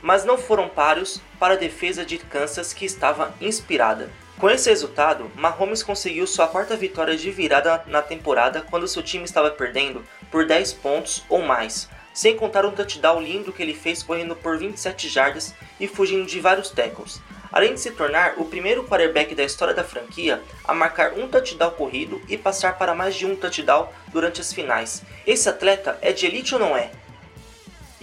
mas 0.03 0.27
não 0.27 0.37
foram 0.37 0.69
páreos 0.69 1.19
para 1.41 1.55
a 1.55 1.57
defesa 1.57 2.05
de 2.05 2.19
Kansas 2.19 2.75
que 2.75 2.85
estava 2.85 3.35
inspirada. 3.41 4.11
Com 4.39 4.51
esse 4.51 4.69
resultado, 4.69 5.31
Mahomes 5.37 5.83
conseguiu 5.83 6.27
sua 6.27 6.49
quarta 6.49 6.77
vitória 6.77 7.17
de 7.17 7.31
virada 7.31 7.85
na 7.87 8.03
temporada 8.03 8.61
quando 8.63 8.89
seu 8.89 9.03
time 9.03 9.25
estava 9.25 9.51
perdendo 9.51 10.05
por 10.31 10.45
10 10.45 10.73
pontos 10.75 11.25
ou 11.29 11.41
mais, 11.41 11.89
sem 12.13 12.37
contar 12.37 12.67
um 12.67 12.73
touchdown 12.73 13.23
lindo 13.23 13.53
que 13.53 13.63
ele 13.63 13.75
fez 13.75 14.03
correndo 14.03 14.35
por 14.35 14.59
27 14.59 15.09
jardas 15.09 15.55
e 15.79 15.87
fugindo 15.87 16.27
de 16.27 16.41
vários 16.41 16.71
tackles, 16.71 17.21
além 17.53 17.75
de 17.75 17.81
se 17.81 17.93
tornar 17.93 18.35
o 18.37 18.45
primeiro 18.45 18.83
quarterback 18.85 19.37
da 19.37 19.45
história 19.45 19.73
da 19.73 19.85
franquia 19.85 20.43
a 20.65 20.75
marcar 20.75 21.13
um 21.13 21.29
touchdown 21.29 21.71
corrido 21.71 22.21
e 22.29 22.37
passar 22.37 22.77
para 22.77 22.95
mais 22.95 23.15
de 23.15 23.25
um 23.25 23.37
touchdown 23.37 23.89
durante 24.09 24.41
as 24.41 24.53
finais. 24.53 25.03
Esse 25.25 25.49
atleta 25.49 25.97
é 26.03 26.13
de 26.13 26.27
elite 26.27 26.55
ou 26.55 26.61
não 26.61 26.77
é? 26.77 26.91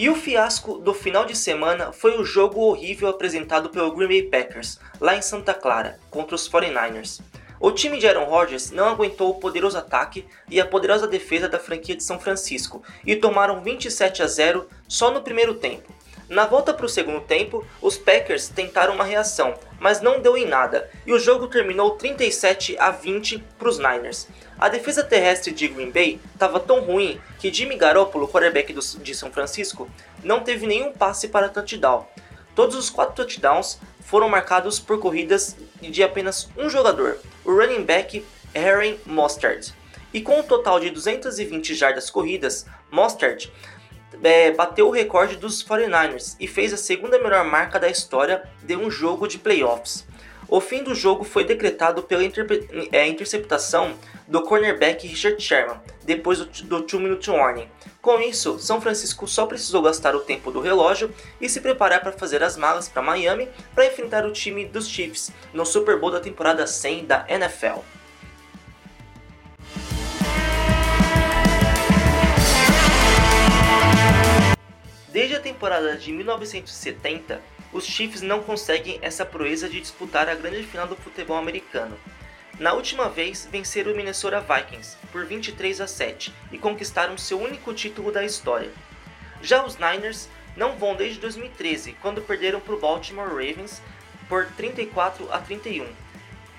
E 0.02 0.10
o 0.10 0.16
fiasco 0.16 0.80
do 0.80 0.96
final 0.96 1.26
de 1.26 1.38
semana 1.38 1.92
foi 1.92 2.20
o 2.20 2.26
jogo 2.26 2.60
horrível 2.62 3.08
apresentado 3.08 3.70
pelo 3.70 3.94
Green 3.94 4.08
Bay 4.08 4.24
Packers, 4.24 4.80
lá 5.00 5.16
em 5.16 5.22
Santa 5.22 5.54
Clara, 5.54 6.00
contra 6.10 6.34
os 6.34 6.50
49ers. 6.50 7.22
O 7.60 7.72
time 7.72 8.00
de 8.00 8.08
Aaron 8.08 8.26
Rodgers 8.26 8.72
não 8.72 8.88
aguentou 8.88 9.30
o 9.30 9.40
poderoso 9.40 9.78
ataque 9.78 10.26
e 10.50 10.60
a 10.60 10.66
poderosa 10.66 11.08
defesa 11.08 11.48
da 11.48 11.60
franquia 11.60 11.96
de 11.96 12.04
São 12.04 12.20
Francisco 12.20 12.82
e 13.06 13.16
tomaram 13.16 13.62
27 13.62 14.24
a 14.24 14.26
0 14.26 14.68
só 14.88 15.12
no 15.12 15.22
primeiro 15.22 15.54
tempo. 15.54 15.94
Na 16.32 16.46
volta 16.46 16.74
para 16.74 16.86
o 16.86 16.90
segundo 16.90 17.20
tempo, 17.20 17.68
os 17.82 17.98
Packers 17.98 18.48
tentaram 18.48 18.94
uma 18.94 19.04
reação, 19.04 19.54
mas 19.78 20.00
não 20.00 20.22
deu 20.22 20.38
em 20.38 20.46
nada, 20.46 20.90
e 21.06 21.12
o 21.12 21.20
jogo 21.20 21.50
terminou 21.50 21.92
37 21.98 22.78
a 22.80 22.90
20 22.90 23.40
para 23.60 23.68
os 23.68 23.78
Niners. 23.78 24.30
A 24.58 24.70
defesa 24.70 25.04
terrestre 25.04 25.52
de 25.52 25.68
Green 25.68 25.92
Bay 25.92 26.22
estava 26.34 26.58
tão 26.58 26.80
ruim 26.80 27.20
que 27.38 27.54
Jimmy 27.54 27.76
Garoppolo, 27.76 28.30
quarterback 28.30 28.74
de 28.74 29.14
São 29.14 29.30
Francisco, 29.30 29.90
não 30.24 30.40
teve 30.40 30.66
nenhum 30.66 30.94
passe 30.94 31.28
para 31.28 31.50
touchdown. 31.50 32.08
Todos 32.56 32.78
os 32.78 32.90
quatro 32.90 33.14
touchdowns 33.14 33.78
foram 34.00 34.30
marcados 34.30 34.80
por 34.80 35.00
corridas 35.02 35.58
de 35.82 36.02
apenas 36.02 36.48
um 36.58 36.70
jogador, 36.70 37.18
o 37.44 37.52
running 37.52 37.84
back 37.84 38.26
Aaron 38.56 38.96
Mostert. 39.06 39.74
E 40.14 40.22
com 40.22 40.40
um 40.40 40.44
total 40.44 40.80
de 40.80 40.92
220 40.92 41.76
jardas 41.76 42.10
corridas, 42.10 42.66
Mostert 42.90 43.50
é, 44.24 44.52
bateu 44.52 44.88
o 44.88 44.92
recorde 44.92 45.36
dos 45.36 45.64
49ers 45.64 46.36
e 46.40 46.48
fez 46.48 46.74
a 46.74 46.78
segunda 46.78 47.20
melhor 47.20 47.46
marca 47.46 47.80
da 47.80 47.90
história 47.90 48.44
de 48.64 48.76
um 48.76 48.90
jogo 48.90 49.28
de 49.28 49.38
playoffs. 49.38 50.06
O 50.48 50.60
fim 50.60 50.84
do 50.84 50.94
jogo 50.94 51.24
foi 51.24 51.46
decretado 51.46 52.04
pela 52.04 52.22
é, 52.92 53.08
interceptação 53.08 53.96
do 54.28 54.42
cornerback 54.42 55.08
Richard 55.08 55.42
Sherman, 55.42 55.78
depois 56.04 56.40
do 56.40 56.84
2-minute 56.84 57.30
warning. 57.30 57.70
Com 58.02 58.20
isso, 58.20 58.60
São 58.60 58.82
Francisco 58.82 59.28
só 59.28 59.46
precisou 59.46 59.82
gastar 59.82 60.16
o 60.16 60.22
tempo 60.22 60.52
do 60.52 60.60
relógio 60.60 61.14
e 61.40 61.48
se 61.48 61.62
preparar 61.62 62.02
para 62.02 62.12
fazer 62.12 62.44
as 62.44 62.58
malas 62.58 62.90
para 62.90 63.02
Miami 63.02 63.48
para 63.74 63.86
enfrentar 63.86 64.26
o 64.26 64.32
time 64.32 64.66
dos 64.66 64.88
Chiefs 64.88 65.32
no 65.54 65.66
Super 65.66 66.00
Bowl 66.00 66.12
da 66.12 66.20
temporada 66.20 66.68
100 66.68 67.06
da 67.06 67.26
NFL. 67.30 67.80
Desde 75.12 75.36
a 75.36 75.42
temporada 75.42 75.98
de 75.98 76.10
1970, 76.14 77.42
os 77.74 77.86
Chiefs 77.86 78.22
não 78.22 78.42
conseguem 78.42 78.98
essa 79.02 79.26
proeza 79.26 79.68
de 79.68 79.82
disputar 79.82 80.30
a 80.30 80.36
grande 80.36 80.64
final 80.64 80.88
do 80.88 80.96
futebol 80.96 81.36
americano. 81.36 81.98
Na 82.58 82.72
última 82.72 83.10
vez, 83.10 83.46
venceram 83.52 83.92
o 83.92 83.96
Minnesota 83.96 84.40
Vikings 84.40 84.96
por 85.12 85.26
23 85.26 85.82
a 85.82 85.88
7 85.88 86.34
e 86.54 86.58
conquistaram 86.58 87.18
seu 87.18 87.42
único 87.42 87.74
título 87.74 88.10
da 88.10 88.24
história. 88.24 88.72
Já 89.42 89.66
os 89.66 89.76
Niners 89.76 90.30
não 90.56 90.78
vão 90.78 90.96
desde 90.96 91.20
2013, 91.20 91.92
quando 92.02 92.22
perderam 92.22 92.62
para 92.62 92.76
o 92.76 92.80
Baltimore 92.80 93.28
Ravens 93.28 93.82
por 94.30 94.46
34 94.46 95.30
a 95.30 95.40
31. 95.40 95.88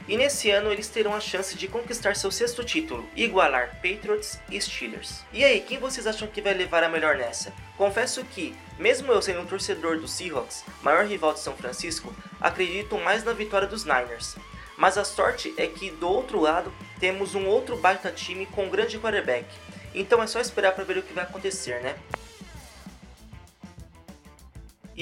E 0.09 0.17
nesse 0.17 0.51
ano 0.51 0.73
eles 0.73 0.89
terão 0.89 1.15
a 1.15 1.21
chance 1.21 1.57
de 1.57 1.69
conquistar 1.69 2.17
seu 2.17 2.31
sexto 2.31 2.65
título, 2.65 3.09
igualar 3.15 3.77
Patriots 3.77 4.41
e 4.51 4.61
Steelers. 4.61 5.21
E 5.33 5.45
aí, 5.45 5.61
quem 5.61 5.79
vocês 5.79 6.07
acham 6.07 6.27
que 6.27 6.43
vai 6.43 6.55
levar 6.55 6.83
a 6.83 6.89
melhor 6.89 7.17
nessa? 7.17 7.53
Confesso 7.77 8.25
que, 8.25 8.55
mesmo 8.79 9.13
eu 9.13 9.23
sendo 9.23 9.41
um 9.41 9.47
torcedor 9.47 9.99
do 9.99 10.09
Seahawks, 10.09 10.65
maior 10.83 11.07
rival 11.07 11.33
de 11.33 11.41
São 11.41 11.57
Francisco, 11.57 12.15
acredito 12.41 12.99
mais 12.99 13.23
na 13.23 13.33
vitória 13.33 13.69
dos 13.69 13.85
Niners. 13.85 14.37
Mas 14.77 14.99
a 14.99 15.05
sorte 15.05 15.55
é 15.57 15.67
que 15.67 15.91
do 15.91 16.09
outro 16.09 16.41
lado 16.41 16.73
temos 16.99 17.35
um 17.35 17.47
outro 17.47 17.77
baita 17.77 18.11
time 18.11 18.47
com 18.47 18.65
um 18.65 18.71
grande 18.71 18.99
quarterback. 18.99 19.47
Então 19.95 20.23
é 20.23 20.27
só 20.27 20.41
esperar 20.41 20.73
para 20.73 20.85
ver 20.85 20.99
o 20.99 21.03
que 21.03 21.13
vai 21.13 21.25
acontecer, 21.25 21.81
né? 21.83 21.97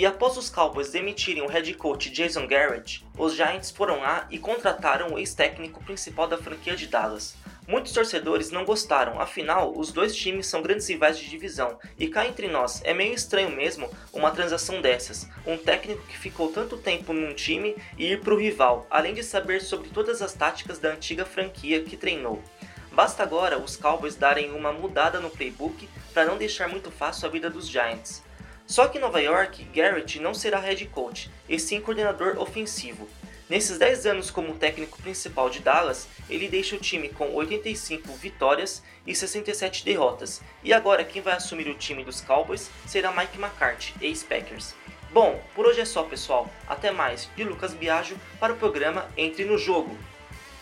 E 0.01 0.07
após 0.07 0.35
os 0.39 0.49
Cowboys 0.49 0.93
demitirem 0.93 1.43
o 1.43 1.47
head 1.47 1.75
coach 1.75 2.09
Jason 2.09 2.47
Garrett, 2.47 3.07
os 3.19 3.35
Giants 3.35 3.71
foram 3.71 4.01
lá 4.01 4.27
e 4.31 4.39
contrataram 4.39 5.13
o 5.13 5.19
ex-técnico 5.19 5.85
principal 5.85 6.27
da 6.27 6.39
franquia 6.39 6.75
de 6.75 6.87
Dallas. 6.87 7.37
Muitos 7.69 7.93
torcedores 7.93 8.51
não 8.51 8.65
gostaram, 8.65 9.21
afinal, 9.21 9.77
os 9.77 9.93
dois 9.93 10.17
times 10.17 10.47
são 10.47 10.63
grandes 10.63 10.89
rivais 10.89 11.19
de 11.19 11.29
divisão, 11.29 11.79
e 11.99 12.09
cá 12.09 12.27
entre 12.27 12.49
nós, 12.49 12.81
é 12.83 12.95
meio 12.95 13.13
estranho 13.13 13.51
mesmo 13.51 13.91
uma 14.11 14.31
transação 14.31 14.81
dessas. 14.81 15.29
Um 15.47 15.59
técnico 15.59 16.07
que 16.07 16.17
ficou 16.17 16.51
tanto 16.51 16.79
tempo 16.79 17.13
num 17.13 17.35
time 17.35 17.77
e 17.99 18.13
ir 18.13 18.21
pro 18.23 18.41
rival, 18.41 18.87
além 18.89 19.13
de 19.13 19.23
saber 19.23 19.61
sobre 19.61 19.91
todas 19.91 20.23
as 20.23 20.33
táticas 20.33 20.79
da 20.79 20.93
antiga 20.93 21.27
franquia 21.27 21.83
que 21.83 21.99
treinou. 21.99 22.43
Basta 22.91 23.23
agora 23.23 23.59
os 23.59 23.77
Cowboys 23.77 24.17
darem 24.17 24.51
uma 24.53 24.73
mudada 24.73 25.21
no 25.21 25.29
playbook 25.29 25.87
para 26.15 26.25
não 26.25 26.39
deixar 26.39 26.71
muito 26.71 26.91
fácil 26.91 27.29
a 27.29 27.31
vida 27.31 27.51
dos 27.51 27.69
Giants. 27.69 28.30
Só 28.71 28.87
que 28.87 28.99
em 28.99 29.01
Nova 29.01 29.21
York, 29.21 29.65
Garrett 29.75 30.21
não 30.21 30.33
será 30.33 30.61
head 30.61 30.87
coach, 30.87 31.29
e 31.49 31.59
sim 31.59 31.81
coordenador 31.81 32.39
ofensivo. 32.39 33.09
Nesses 33.49 33.79
10 33.79 34.07
anos 34.07 34.31
como 34.31 34.55
técnico 34.55 34.97
principal 35.03 35.51
de 35.51 35.59
Dallas, 35.59 36.07
ele 36.29 36.47
deixa 36.47 36.77
o 36.77 36.79
time 36.79 37.09
com 37.09 37.35
85 37.35 38.13
vitórias 38.13 38.81
e 39.05 39.13
67 39.13 39.85
derrotas. 39.85 40.41
E 40.63 40.73
agora 40.73 41.03
quem 41.03 41.21
vai 41.21 41.35
assumir 41.35 41.67
o 41.67 41.75
time 41.75 42.05
dos 42.05 42.21
Cowboys 42.21 42.71
será 42.87 43.11
Mike 43.11 43.41
McCarthy, 43.41 43.93
ex-Packers. 44.01 44.73
Bom, 45.13 45.43
por 45.53 45.67
hoje 45.67 45.81
é 45.81 45.85
só 45.85 46.05
pessoal. 46.05 46.49
Até 46.69 46.93
mais. 46.93 47.29
De 47.35 47.43
Lucas 47.43 47.75
Biagio 47.75 48.17
para 48.39 48.53
o 48.53 48.57
programa 48.57 49.09
Entre 49.17 49.45
no 49.45 49.59
Jogo. 49.59 49.99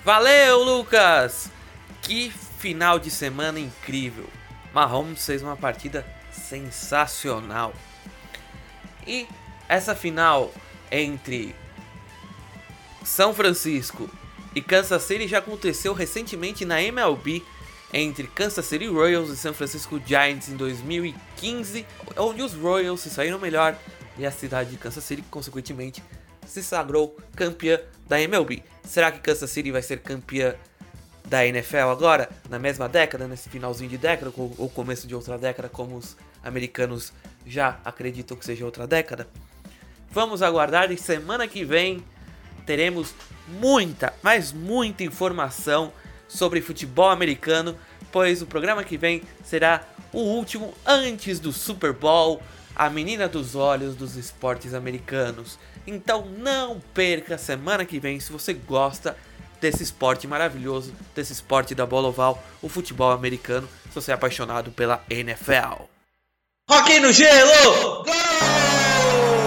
Valeu, 0.02 0.62
Lucas! 0.62 1.50
Que 2.00 2.30
final 2.30 2.98
de 2.98 3.10
semana 3.10 3.60
incrível. 3.60 4.24
Mahomes 4.72 5.26
fez 5.26 5.42
uma 5.42 5.58
partida 5.58 6.06
sensacional. 6.32 7.74
E 9.08 9.26
essa 9.66 9.94
final 9.94 10.52
entre 10.92 11.54
São 13.02 13.32
Francisco 13.32 14.08
e 14.54 14.60
Kansas 14.60 15.02
City 15.02 15.26
já 15.26 15.38
aconteceu 15.38 15.94
recentemente 15.94 16.66
na 16.66 16.82
MLB 16.82 17.42
entre 17.92 18.26
Kansas 18.26 18.66
City 18.66 18.86
Royals 18.86 19.30
e 19.30 19.36
San 19.36 19.54
Francisco 19.54 19.98
Giants 20.04 20.50
em 20.50 20.56
2015, 20.56 21.86
onde 22.18 22.42
os 22.42 22.52
Royals 22.52 23.00
se 23.00 23.08
saíram 23.08 23.38
melhor 23.38 23.74
e 24.18 24.26
a 24.26 24.30
cidade 24.30 24.70
de 24.70 24.76
Kansas 24.76 25.04
City, 25.04 25.22
consequentemente, 25.30 26.02
se 26.46 26.62
sagrou 26.62 27.16
campeã 27.34 27.80
da 28.06 28.20
MLB. 28.20 28.62
Será 28.84 29.10
que 29.10 29.20
Kansas 29.20 29.50
City 29.50 29.70
vai 29.70 29.80
ser 29.80 30.00
campeã 30.00 30.54
da 31.28 31.46
NFL 31.46 31.88
agora, 31.90 32.28
na 32.48 32.58
mesma 32.58 32.88
década, 32.88 33.28
nesse 33.28 33.48
finalzinho 33.50 33.90
de 33.90 33.98
década 33.98 34.32
ou 34.36 34.68
começo 34.70 35.06
de 35.06 35.14
outra 35.14 35.36
década, 35.36 35.68
como 35.68 35.96
os 35.96 36.16
americanos 36.42 37.12
já 37.46 37.78
acreditam 37.84 38.36
que 38.36 38.44
seja 38.44 38.64
outra 38.64 38.86
década. 38.86 39.28
Vamos 40.10 40.42
aguardar 40.42 40.90
e 40.90 40.96
semana 40.96 41.46
que 41.46 41.64
vem 41.64 42.02
teremos 42.64 43.14
muita, 43.46 44.12
mas 44.22 44.52
muita 44.52 45.04
informação 45.04 45.92
sobre 46.26 46.62
futebol 46.62 47.10
americano, 47.10 47.76
pois 48.10 48.40
o 48.40 48.46
programa 48.46 48.82
que 48.82 48.96
vem 48.96 49.22
será 49.44 49.86
o 50.12 50.20
último 50.20 50.74
antes 50.86 51.38
do 51.38 51.52
Super 51.52 51.92
Bowl, 51.92 52.42
a 52.74 52.88
menina 52.88 53.28
dos 53.28 53.54
olhos 53.54 53.94
dos 53.94 54.16
esportes 54.16 54.72
americanos. 54.72 55.58
Então 55.86 56.26
não 56.26 56.80
perca 56.94 57.36
semana 57.36 57.84
que 57.84 58.00
vem 58.00 58.18
se 58.18 58.32
você 58.32 58.54
gosta 58.54 59.14
desse 59.60 59.82
esporte 59.82 60.26
maravilhoso, 60.26 60.94
desse 61.14 61.32
esporte 61.32 61.74
da 61.74 61.86
bola 61.86 62.08
oval, 62.08 62.42
o 62.62 62.68
futebol 62.68 63.10
americano, 63.10 63.68
se 63.88 63.94
você 63.94 64.10
é 64.10 64.14
apaixonado 64.14 64.70
pela 64.70 65.02
NFL. 65.10 65.84
Rock 66.70 67.00
no 67.00 67.12
gelo! 67.12 68.04
Gol! 68.04 69.38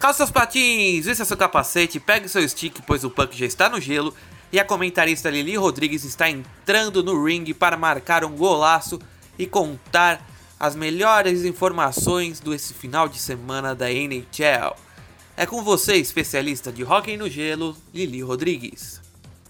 Calça 0.00 0.24
seus 0.24 0.30
patins, 0.30 1.04
vista 1.04 1.26
seu 1.26 1.36
capacete, 1.36 2.00
pegue 2.00 2.26
seu 2.26 2.48
stick, 2.48 2.80
pois 2.86 3.04
o 3.04 3.10
puck 3.10 3.36
já 3.36 3.44
está 3.44 3.68
no 3.68 3.78
gelo 3.78 4.16
e 4.52 4.58
a 4.58 4.64
comentarista 4.64 5.30
Lili 5.30 5.56
Rodrigues 5.56 6.04
está 6.04 6.28
entrando 6.28 7.02
no 7.02 7.24
ringue 7.24 7.54
para 7.54 7.76
marcar 7.76 8.24
um 8.24 8.36
golaço 8.36 8.98
e 9.38 9.46
contar 9.46 10.26
as 10.58 10.76
melhores 10.76 11.44
informações 11.44 12.40
desse 12.40 12.74
final 12.74 13.08
de 13.08 13.18
semana 13.18 13.74
da 13.74 13.90
NHL. 13.90 14.76
É 15.36 15.46
com 15.46 15.62
você, 15.62 15.96
especialista 15.96 16.70
de 16.70 16.84
hockey 16.84 17.16
no 17.16 17.30
gelo, 17.30 17.76
Lili 17.94 18.20
Rodrigues. 18.20 19.00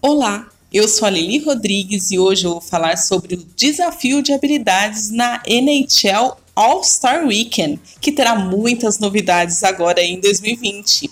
Olá, 0.00 0.48
eu 0.72 0.86
sou 0.86 1.08
a 1.08 1.10
Lili 1.10 1.38
Rodrigues 1.38 2.12
e 2.12 2.18
hoje 2.18 2.44
eu 2.44 2.52
vou 2.52 2.60
falar 2.60 2.96
sobre 2.96 3.34
o 3.34 3.46
desafio 3.56 4.22
de 4.22 4.32
habilidades 4.32 5.10
na 5.10 5.42
NHL 5.44 6.36
All-Star 6.54 7.26
Weekend, 7.26 7.80
que 8.00 8.12
terá 8.12 8.36
muitas 8.36 8.98
novidades 8.98 9.64
agora 9.64 10.00
em 10.00 10.20
2020. 10.20 11.10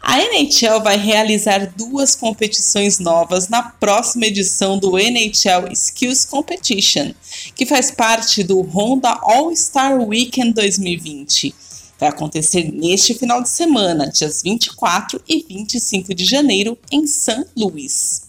A 0.00 0.20
NHL 0.20 0.82
vai 0.82 0.96
realizar 0.96 1.72
duas 1.76 2.14
competições 2.14 2.98
novas 2.98 3.48
na 3.48 3.62
próxima 3.62 4.26
edição 4.26 4.78
do 4.78 4.98
NHL 4.98 5.70
Skills 5.72 6.24
Competition, 6.24 7.12
que 7.54 7.66
faz 7.66 7.90
parte 7.90 8.42
do 8.42 8.60
Honda 8.62 9.18
All-Star 9.22 10.00
Weekend 10.00 10.52
2020 10.54 11.54
vai 11.98 12.10
acontecer 12.10 12.70
neste 12.72 13.12
final 13.12 13.42
de 13.42 13.48
semana, 13.48 14.06
dias 14.06 14.40
24 14.42 15.20
e 15.28 15.44
25 15.48 16.14
de 16.14 16.24
janeiro, 16.24 16.78
em 16.92 17.06
St. 17.06 17.44
Louis. 17.56 18.22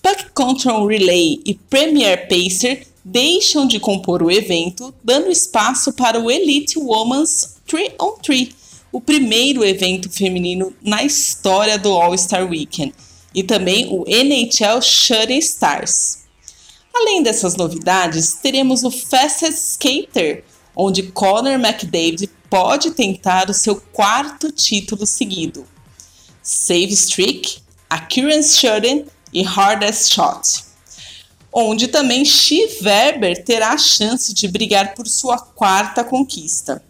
Puck 0.00 0.30
Control 0.32 0.86
Relay 0.86 1.40
e 1.44 1.54
Premier 1.54 2.28
Pacer 2.28 2.86
deixam 3.04 3.66
de 3.66 3.80
compor 3.80 4.22
o 4.22 4.30
evento, 4.30 4.94
dando 5.02 5.30
espaço 5.30 5.92
para 5.92 6.20
o 6.20 6.30
Elite 6.30 6.78
Women's 6.78 7.56
3 7.66 7.94
on 8.00 8.12
3, 8.22 8.48
o 8.90 9.00
primeiro 9.00 9.64
evento 9.64 10.10
feminino 10.10 10.74
na 10.82 11.02
história 11.02 11.78
do 11.78 11.92
All-Star 11.92 12.48
Weekend, 12.48 12.94
e 13.34 13.42
também 13.42 13.86
o 13.90 14.04
NHL 14.08 14.80
Shooting 14.80 15.38
Stars. 15.38 16.18
Além 16.94 17.22
dessas 17.22 17.54
novidades, 17.54 18.34
teremos 18.34 18.82
o 18.82 18.90
Fastest 18.90 19.72
Skater, 19.72 20.44
onde 20.74 21.04
Conor 21.04 21.52
McDavid 21.52 22.28
pode 22.48 22.92
tentar 22.92 23.50
o 23.50 23.54
seu 23.54 23.76
quarto 23.76 24.50
título 24.50 25.06
seguido. 25.06 25.66
Save 26.42 26.92
Streak, 26.92 27.58
Accuracy 27.90 28.58
Shooting 28.58 29.04
e 29.32 29.42
Hardest 29.42 30.12
Shot, 30.12 30.64
onde 31.52 31.88
também 31.88 32.24
Steve 32.24 32.78
Weber 32.82 33.44
terá 33.44 33.72
a 33.72 33.78
chance 33.78 34.32
de 34.32 34.48
brigar 34.48 34.94
por 34.94 35.06
sua 35.06 35.38
quarta 35.38 36.02
conquista. 36.02 36.82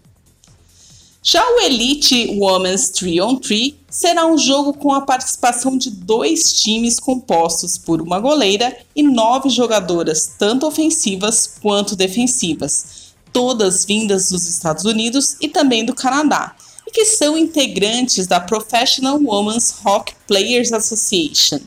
Já 1.22 1.42
o 1.42 1.60
Elite 1.60 2.38
Women's 2.38 2.90
3 2.90 3.20
on 3.20 3.36
3 3.36 3.74
será 3.90 4.24
um 4.24 4.38
jogo 4.38 4.72
com 4.72 4.92
a 4.92 5.00
participação 5.00 5.76
de 5.76 5.90
dois 5.90 6.52
times 6.62 7.00
compostos 7.00 7.76
por 7.76 8.00
uma 8.00 8.20
goleira 8.20 8.76
e 8.94 9.02
nove 9.02 9.48
jogadoras, 9.50 10.34
tanto 10.38 10.66
ofensivas 10.66 11.58
quanto 11.60 11.96
defensivas, 11.96 13.14
todas 13.32 13.84
vindas 13.84 14.30
dos 14.30 14.46
Estados 14.46 14.84
Unidos 14.84 15.36
e 15.40 15.48
também 15.48 15.84
do 15.84 15.94
Canadá, 15.94 16.54
e 16.86 16.90
que 16.92 17.04
são 17.04 17.36
integrantes 17.36 18.28
da 18.28 18.38
Professional 18.38 19.18
Women's 19.20 19.74
Hockey 19.84 20.14
Players 20.26 20.72
Association. 20.72 21.58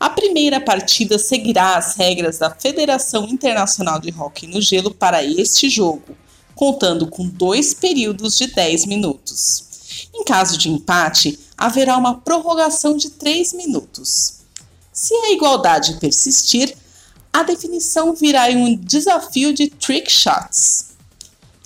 A 0.00 0.10
primeira 0.10 0.60
partida 0.60 1.16
seguirá 1.16 1.76
as 1.76 1.94
regras 1.94 2.38
da 2.38 2.50
Federação 2.50 3.24
Internacional 3.28 4.00
de 4.00 4.12
Hockey 4.12 4.48
no 4.48 4.60
Gelo 4.60 4.92
para 4.92 5.22
este 5.24 5.70
jogo, 5.70 6.16
contando 6.54 7.06
com 7.06 7.28
dois 7.28 7.74
períodos 7.74 8.36
de 8.36 8.46
10 8.48 8.86
minutos. 8.86 9.64
Em 10.14 10.24
caso 10.24 10.56
de 10.56 10.68
empate, 10.68 11.38
haverá 11.56 11.96
uma 11.96 12.16
prorrogação 12.16 12.96
de 12.96 13.10
3 13.10 13.52
minutos. 13.52 14.34
Se 14.92 15.14
a 15.14 15.32
igualdade 15.32 15.98
persistir, 16.00 16.76
a 17.32 17.42
definição 17.42 18.14
virá 18.14 18.50
em 18.50 18.56
um 18.56 18.76
desafio 18.76 19.52
de 19.52 19.68
trick 19.68 20.10
shots. 20.10 20.90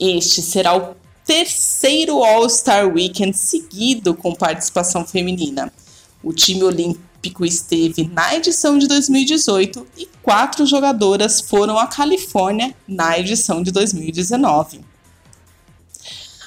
Este 0.00 0.40
será 0.40 0.76
o 0.76 0.96
terceiro 1.26 2.24
All-Star 2.24 2.88
Weekend 2.88 3.36
seguido 3.36 4.14
com 4.14 4.34
participação 4.34 5.04
feminina. 5.04 5.70
O 6.22 6.32
time 6.32 6.64
Olímpico 6.64 7.07
esteve 7.44 8.10
na 8.12 8.34
edição 8.34 8.78
de 8.78 8.86
2018 8.86 9.86
e 9.96 10.08
quatro 10.22 10.66
jogadoras 10.66 11.40
foram 11.40 11.78
à 11.78 11.86
Califórnia 11.86 12.74
na 12.86 13.18
edição 13.18 13.62
de 13.62 13.70
2019. 13.70 14.80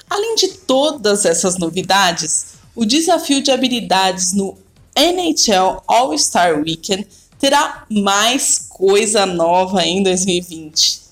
Além 0.08 0.34
de 0.34 0.48
todas 0.48 1.24
essas 1.24 1.56
novidades, 1.56 2.54
o 2.74 2.84
desafio 2.84 3.42
de 3.42 3.50
habilidades 3.50 4.32
no 4.32 4.56
NHL 4.96 5.82
All-Star 5.86 6.60
Weekend 6.60 7.06
terá 7.38 7.84
mais 7.90 8.66
coisa 8.68 9.26
nova 9.26 9.84
em 9.84 10.02
2020. 10.02 11.02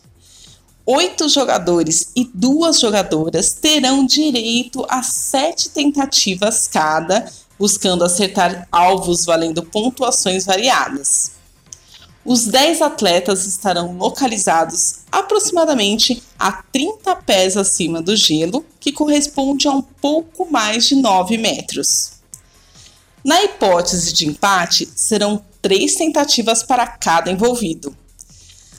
Oito 0.87 1.29
jogadores 1.29 2.11
e 2.16 2.29
duas 2.33 2.81
jogadoras 2.81 3.53
terão 3.53 4.05
direito 4.05 4.85
a 4.88 5.03
sete 5.03 5.70
tentativas 5.70 6.66
cada 6.68 7.31
buscando 7.61 8.03
acertar 8.03 8.66
alvos 8.73 9.27
valendo 9.27 9.62
pontuações 9.62 10.46
variadas. 10.46 11.33
Os 12.25 12.46
10 12.46 12.81
atletas 12.81 13.46
estarão 13.46 13.99
localizados 13.99 15.01
aproximadamente 15.12 16.23
a 16.38 16.53
30 16.53 17.16
pés 17.16 17.59
acima 17.59 18.01
do 18.01 18.16
gelo, 18.16 18.64
que 18.81 18.92
corresponde 18.92 19.68
a 19.68 19.73
um 19.73 19.83
pouco 19.83 20.51
mais 20.51 20.87
de 20.87 20.96
9 20.96 21.37
metros. 21.37 22.12
Na 23.23 23.42
hipótese 23.44 24.14
de 24.14 24.27
empate, 24.27 24.88
serão 24.96 25.44
três 25.61 25.96
tentativas 25.96 26.62
para 26.62 26.87
cada 26.87 27.31
envolvido. 27.31 27.94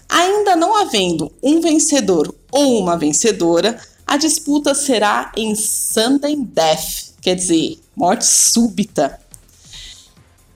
Ainda 0.10 0.56
não 0.56 0.76
havendo 0.76 1.32
um 1.42 1.62
vencedor 1.62 2.34
ou 2.52 2.80
uma 2.80 2.98
vencedora, 2.98 3.80
a 4.08 4.18
disputa 4.18 4.74
será 4.74 5.32
em 5.38 5.54
Sudden 5.54 6.44
Death, 6.44 7.14
quer 7.22 7.36
dizer, 7.36 7.80
morte 8.02 8.26
súbita. 8.26 9.20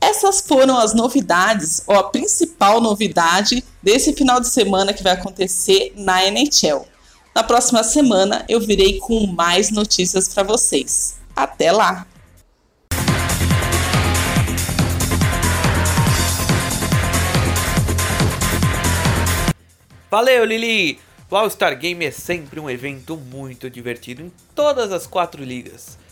Essas 0.01 0.41
foram 0.41 0.79
as 0.79 0.95
novidades, 0.95 1.83
ou 1.85 1.95
a 1.95 2.09
principal 2.09 2.81
novidade 2.81 3.63
desse 3.83 4.13
final 4.13 4.39
de 4.39 4.47
semana 4.47 4.91
que 4.91 5.03
vai 5.03 5.13
acontecer 5.13 5.93
na 5.95 6.25
NHL. 6.25 6.87
Na 7.35 7.43
próxima 7.43 7.83
semana 7.83 8.43
eu 8.49 8.59
virei 8.59 8.97
com 8.97 9.27
mais 9.27 9.69
notícias 9.69 10.27
para 10.27 10.41
vocês. 10.41 11.17
Até 11.35 11.71
lá! 11.71 12.07
Valeu, 20.09 20.45
Lili! 20.45 20.99
O 21.29 21.35
All-Star 21.35 21.77
Game 21.77 22.03
é 22.05 22.09
sempre 22.09 22.59
um 22.59 22.67
evento 22.67 23.15
muito 23.15 23.69
divertido 23.69 24.23
em 24.23 24.31
todas 24.55 24.91
as 24.91 25.05
quatro 25.05 25.43
ligas. 25.43 26.03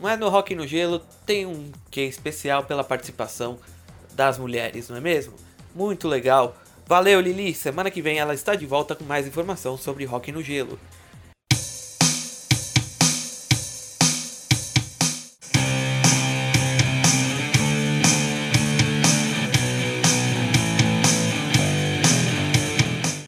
Mas 0.00 0.18
no 0.18 0.28
Rock 0.28 0.54
no 0.54 0.66
Gelo 0.66 1.00
tem 1.24 1.46
um 1.46 1.70
que 1.90 2.02
especial 2.02 2.64
pela 2.64 2.84
participação 2.84 3.58
das 4.12 4.38
mulheres, 4.38 4.88
não 4.88 4.96
é 4.96 5.00
mesmo? 5.00 5.34
Muito 5.74 6.08
legal. 6.08 6.56
Valeu, 6.86 7.20
Lili. 7.20 7.54
Semana 7.54 7.90
que 7.90 8.02
vem 8.02 8.18
ela 8.18 8.34
está 8.34 8.54
de 8.54 8.66
volta 8.66 8.94
com 8.94 9.04
mais 9.04 9.26
informação 9.26 9.76
sobre 9.76 10.04
Rock 10.04 10.30
no 10.30 10.42
Gelo. 10.42 10.78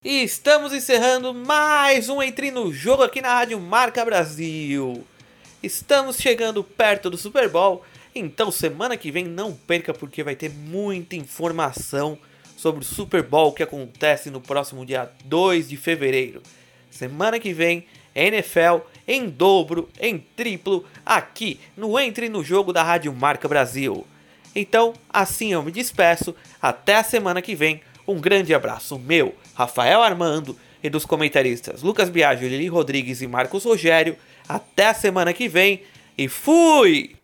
Estamos 0.05 0.73
encerrando 0.73 1.33
mais 1.33 2.09
um 2.09 2.23
Entre 2.23 2.51
no 2.51 2.73
Jogo 2.73 3.03
aqui 3.03 3.21
na 3.21 3.35
Rádio 3.35 3.61
Marca 3.61 4.05
Brasil. 4.05 5.05
Estamos 5.63 6.19
chegando 6.19 6.63
perto 6.63 7.09
do 7.09 7.17
Super 7.17 7.49
Bowl, 7.49 7.83
então 8.15 8.51
semana 8.51 8.97
que 8.97 9.11
vem 9.11 9.25
não 9.25 9.55
perca 9.55 9.95
porque 9.95 10.23
vai 10.23 10.37
ter 10.37 10.51
muita 10.51 11.17
informação 11.17 12.19
sobre 12.57 12.83
o 12.83 12.85
Super 12.85 13.23
Bowl 13.23 13.53
que 13.53 13.63
acontece 13.63 14.31
no 14.31 14.41
próximo 14.41 14.85
dia 14.85 15.11
2 15.25 15.71
de 15.71 15.77
fevereiro. 15.77 16.43
Semana 16.91 17.41
que 17.41 17.53
vem, 17.53 17.87
NFL 18.15 18.85
em 19.09 19.29
dobro, 19.29 19.89
em 19.99 20.19
triplo, 20.19 20.85
aqui 21.05 21.59
no 21.77 21.99
Entre 21.99 22.29
no 22.29 22.45
Jogo 22.45 22.73
da 22.73 22.83
Rádio 22.83 23.13
Marca 23.15 23.49
Brasil. 23.49 24.07
Então, 24.55 24.95
assim 25.11 25.53
eu 25.53 25.63
me 25.63 25.73
despeço, 25.73 26.35
até 26.61 26.97
a 26.97 27.05
semana 27.05 27.41
que 27.41 27.55
vem. 27.55 27.81
Um 28.07 28.21
grande 28.21 28.55
abraço 28.55 28.99
meu, 28.99 29.35
Rafael 29.55 30.01
Armando, 30.01 30.57
e 30.83 30.91
dos 30.91 31.05
comentaristas 31.05 31.83
Lucas 31.83 32.09
Biagio, 32.09 32.49
Lili 32.49 32.69
Rodrigues 32.69 33.21
e 33.21 33.27
Marcos 33.27 33.65
Rogério. 33.65 34.17
Até 34.49 34.87
a 34.87 34.95
semana 34.95 35.33
que 35.33 35.49
vem 35.49 35.83
e 36.17 36.29
fui! 36.29 37.17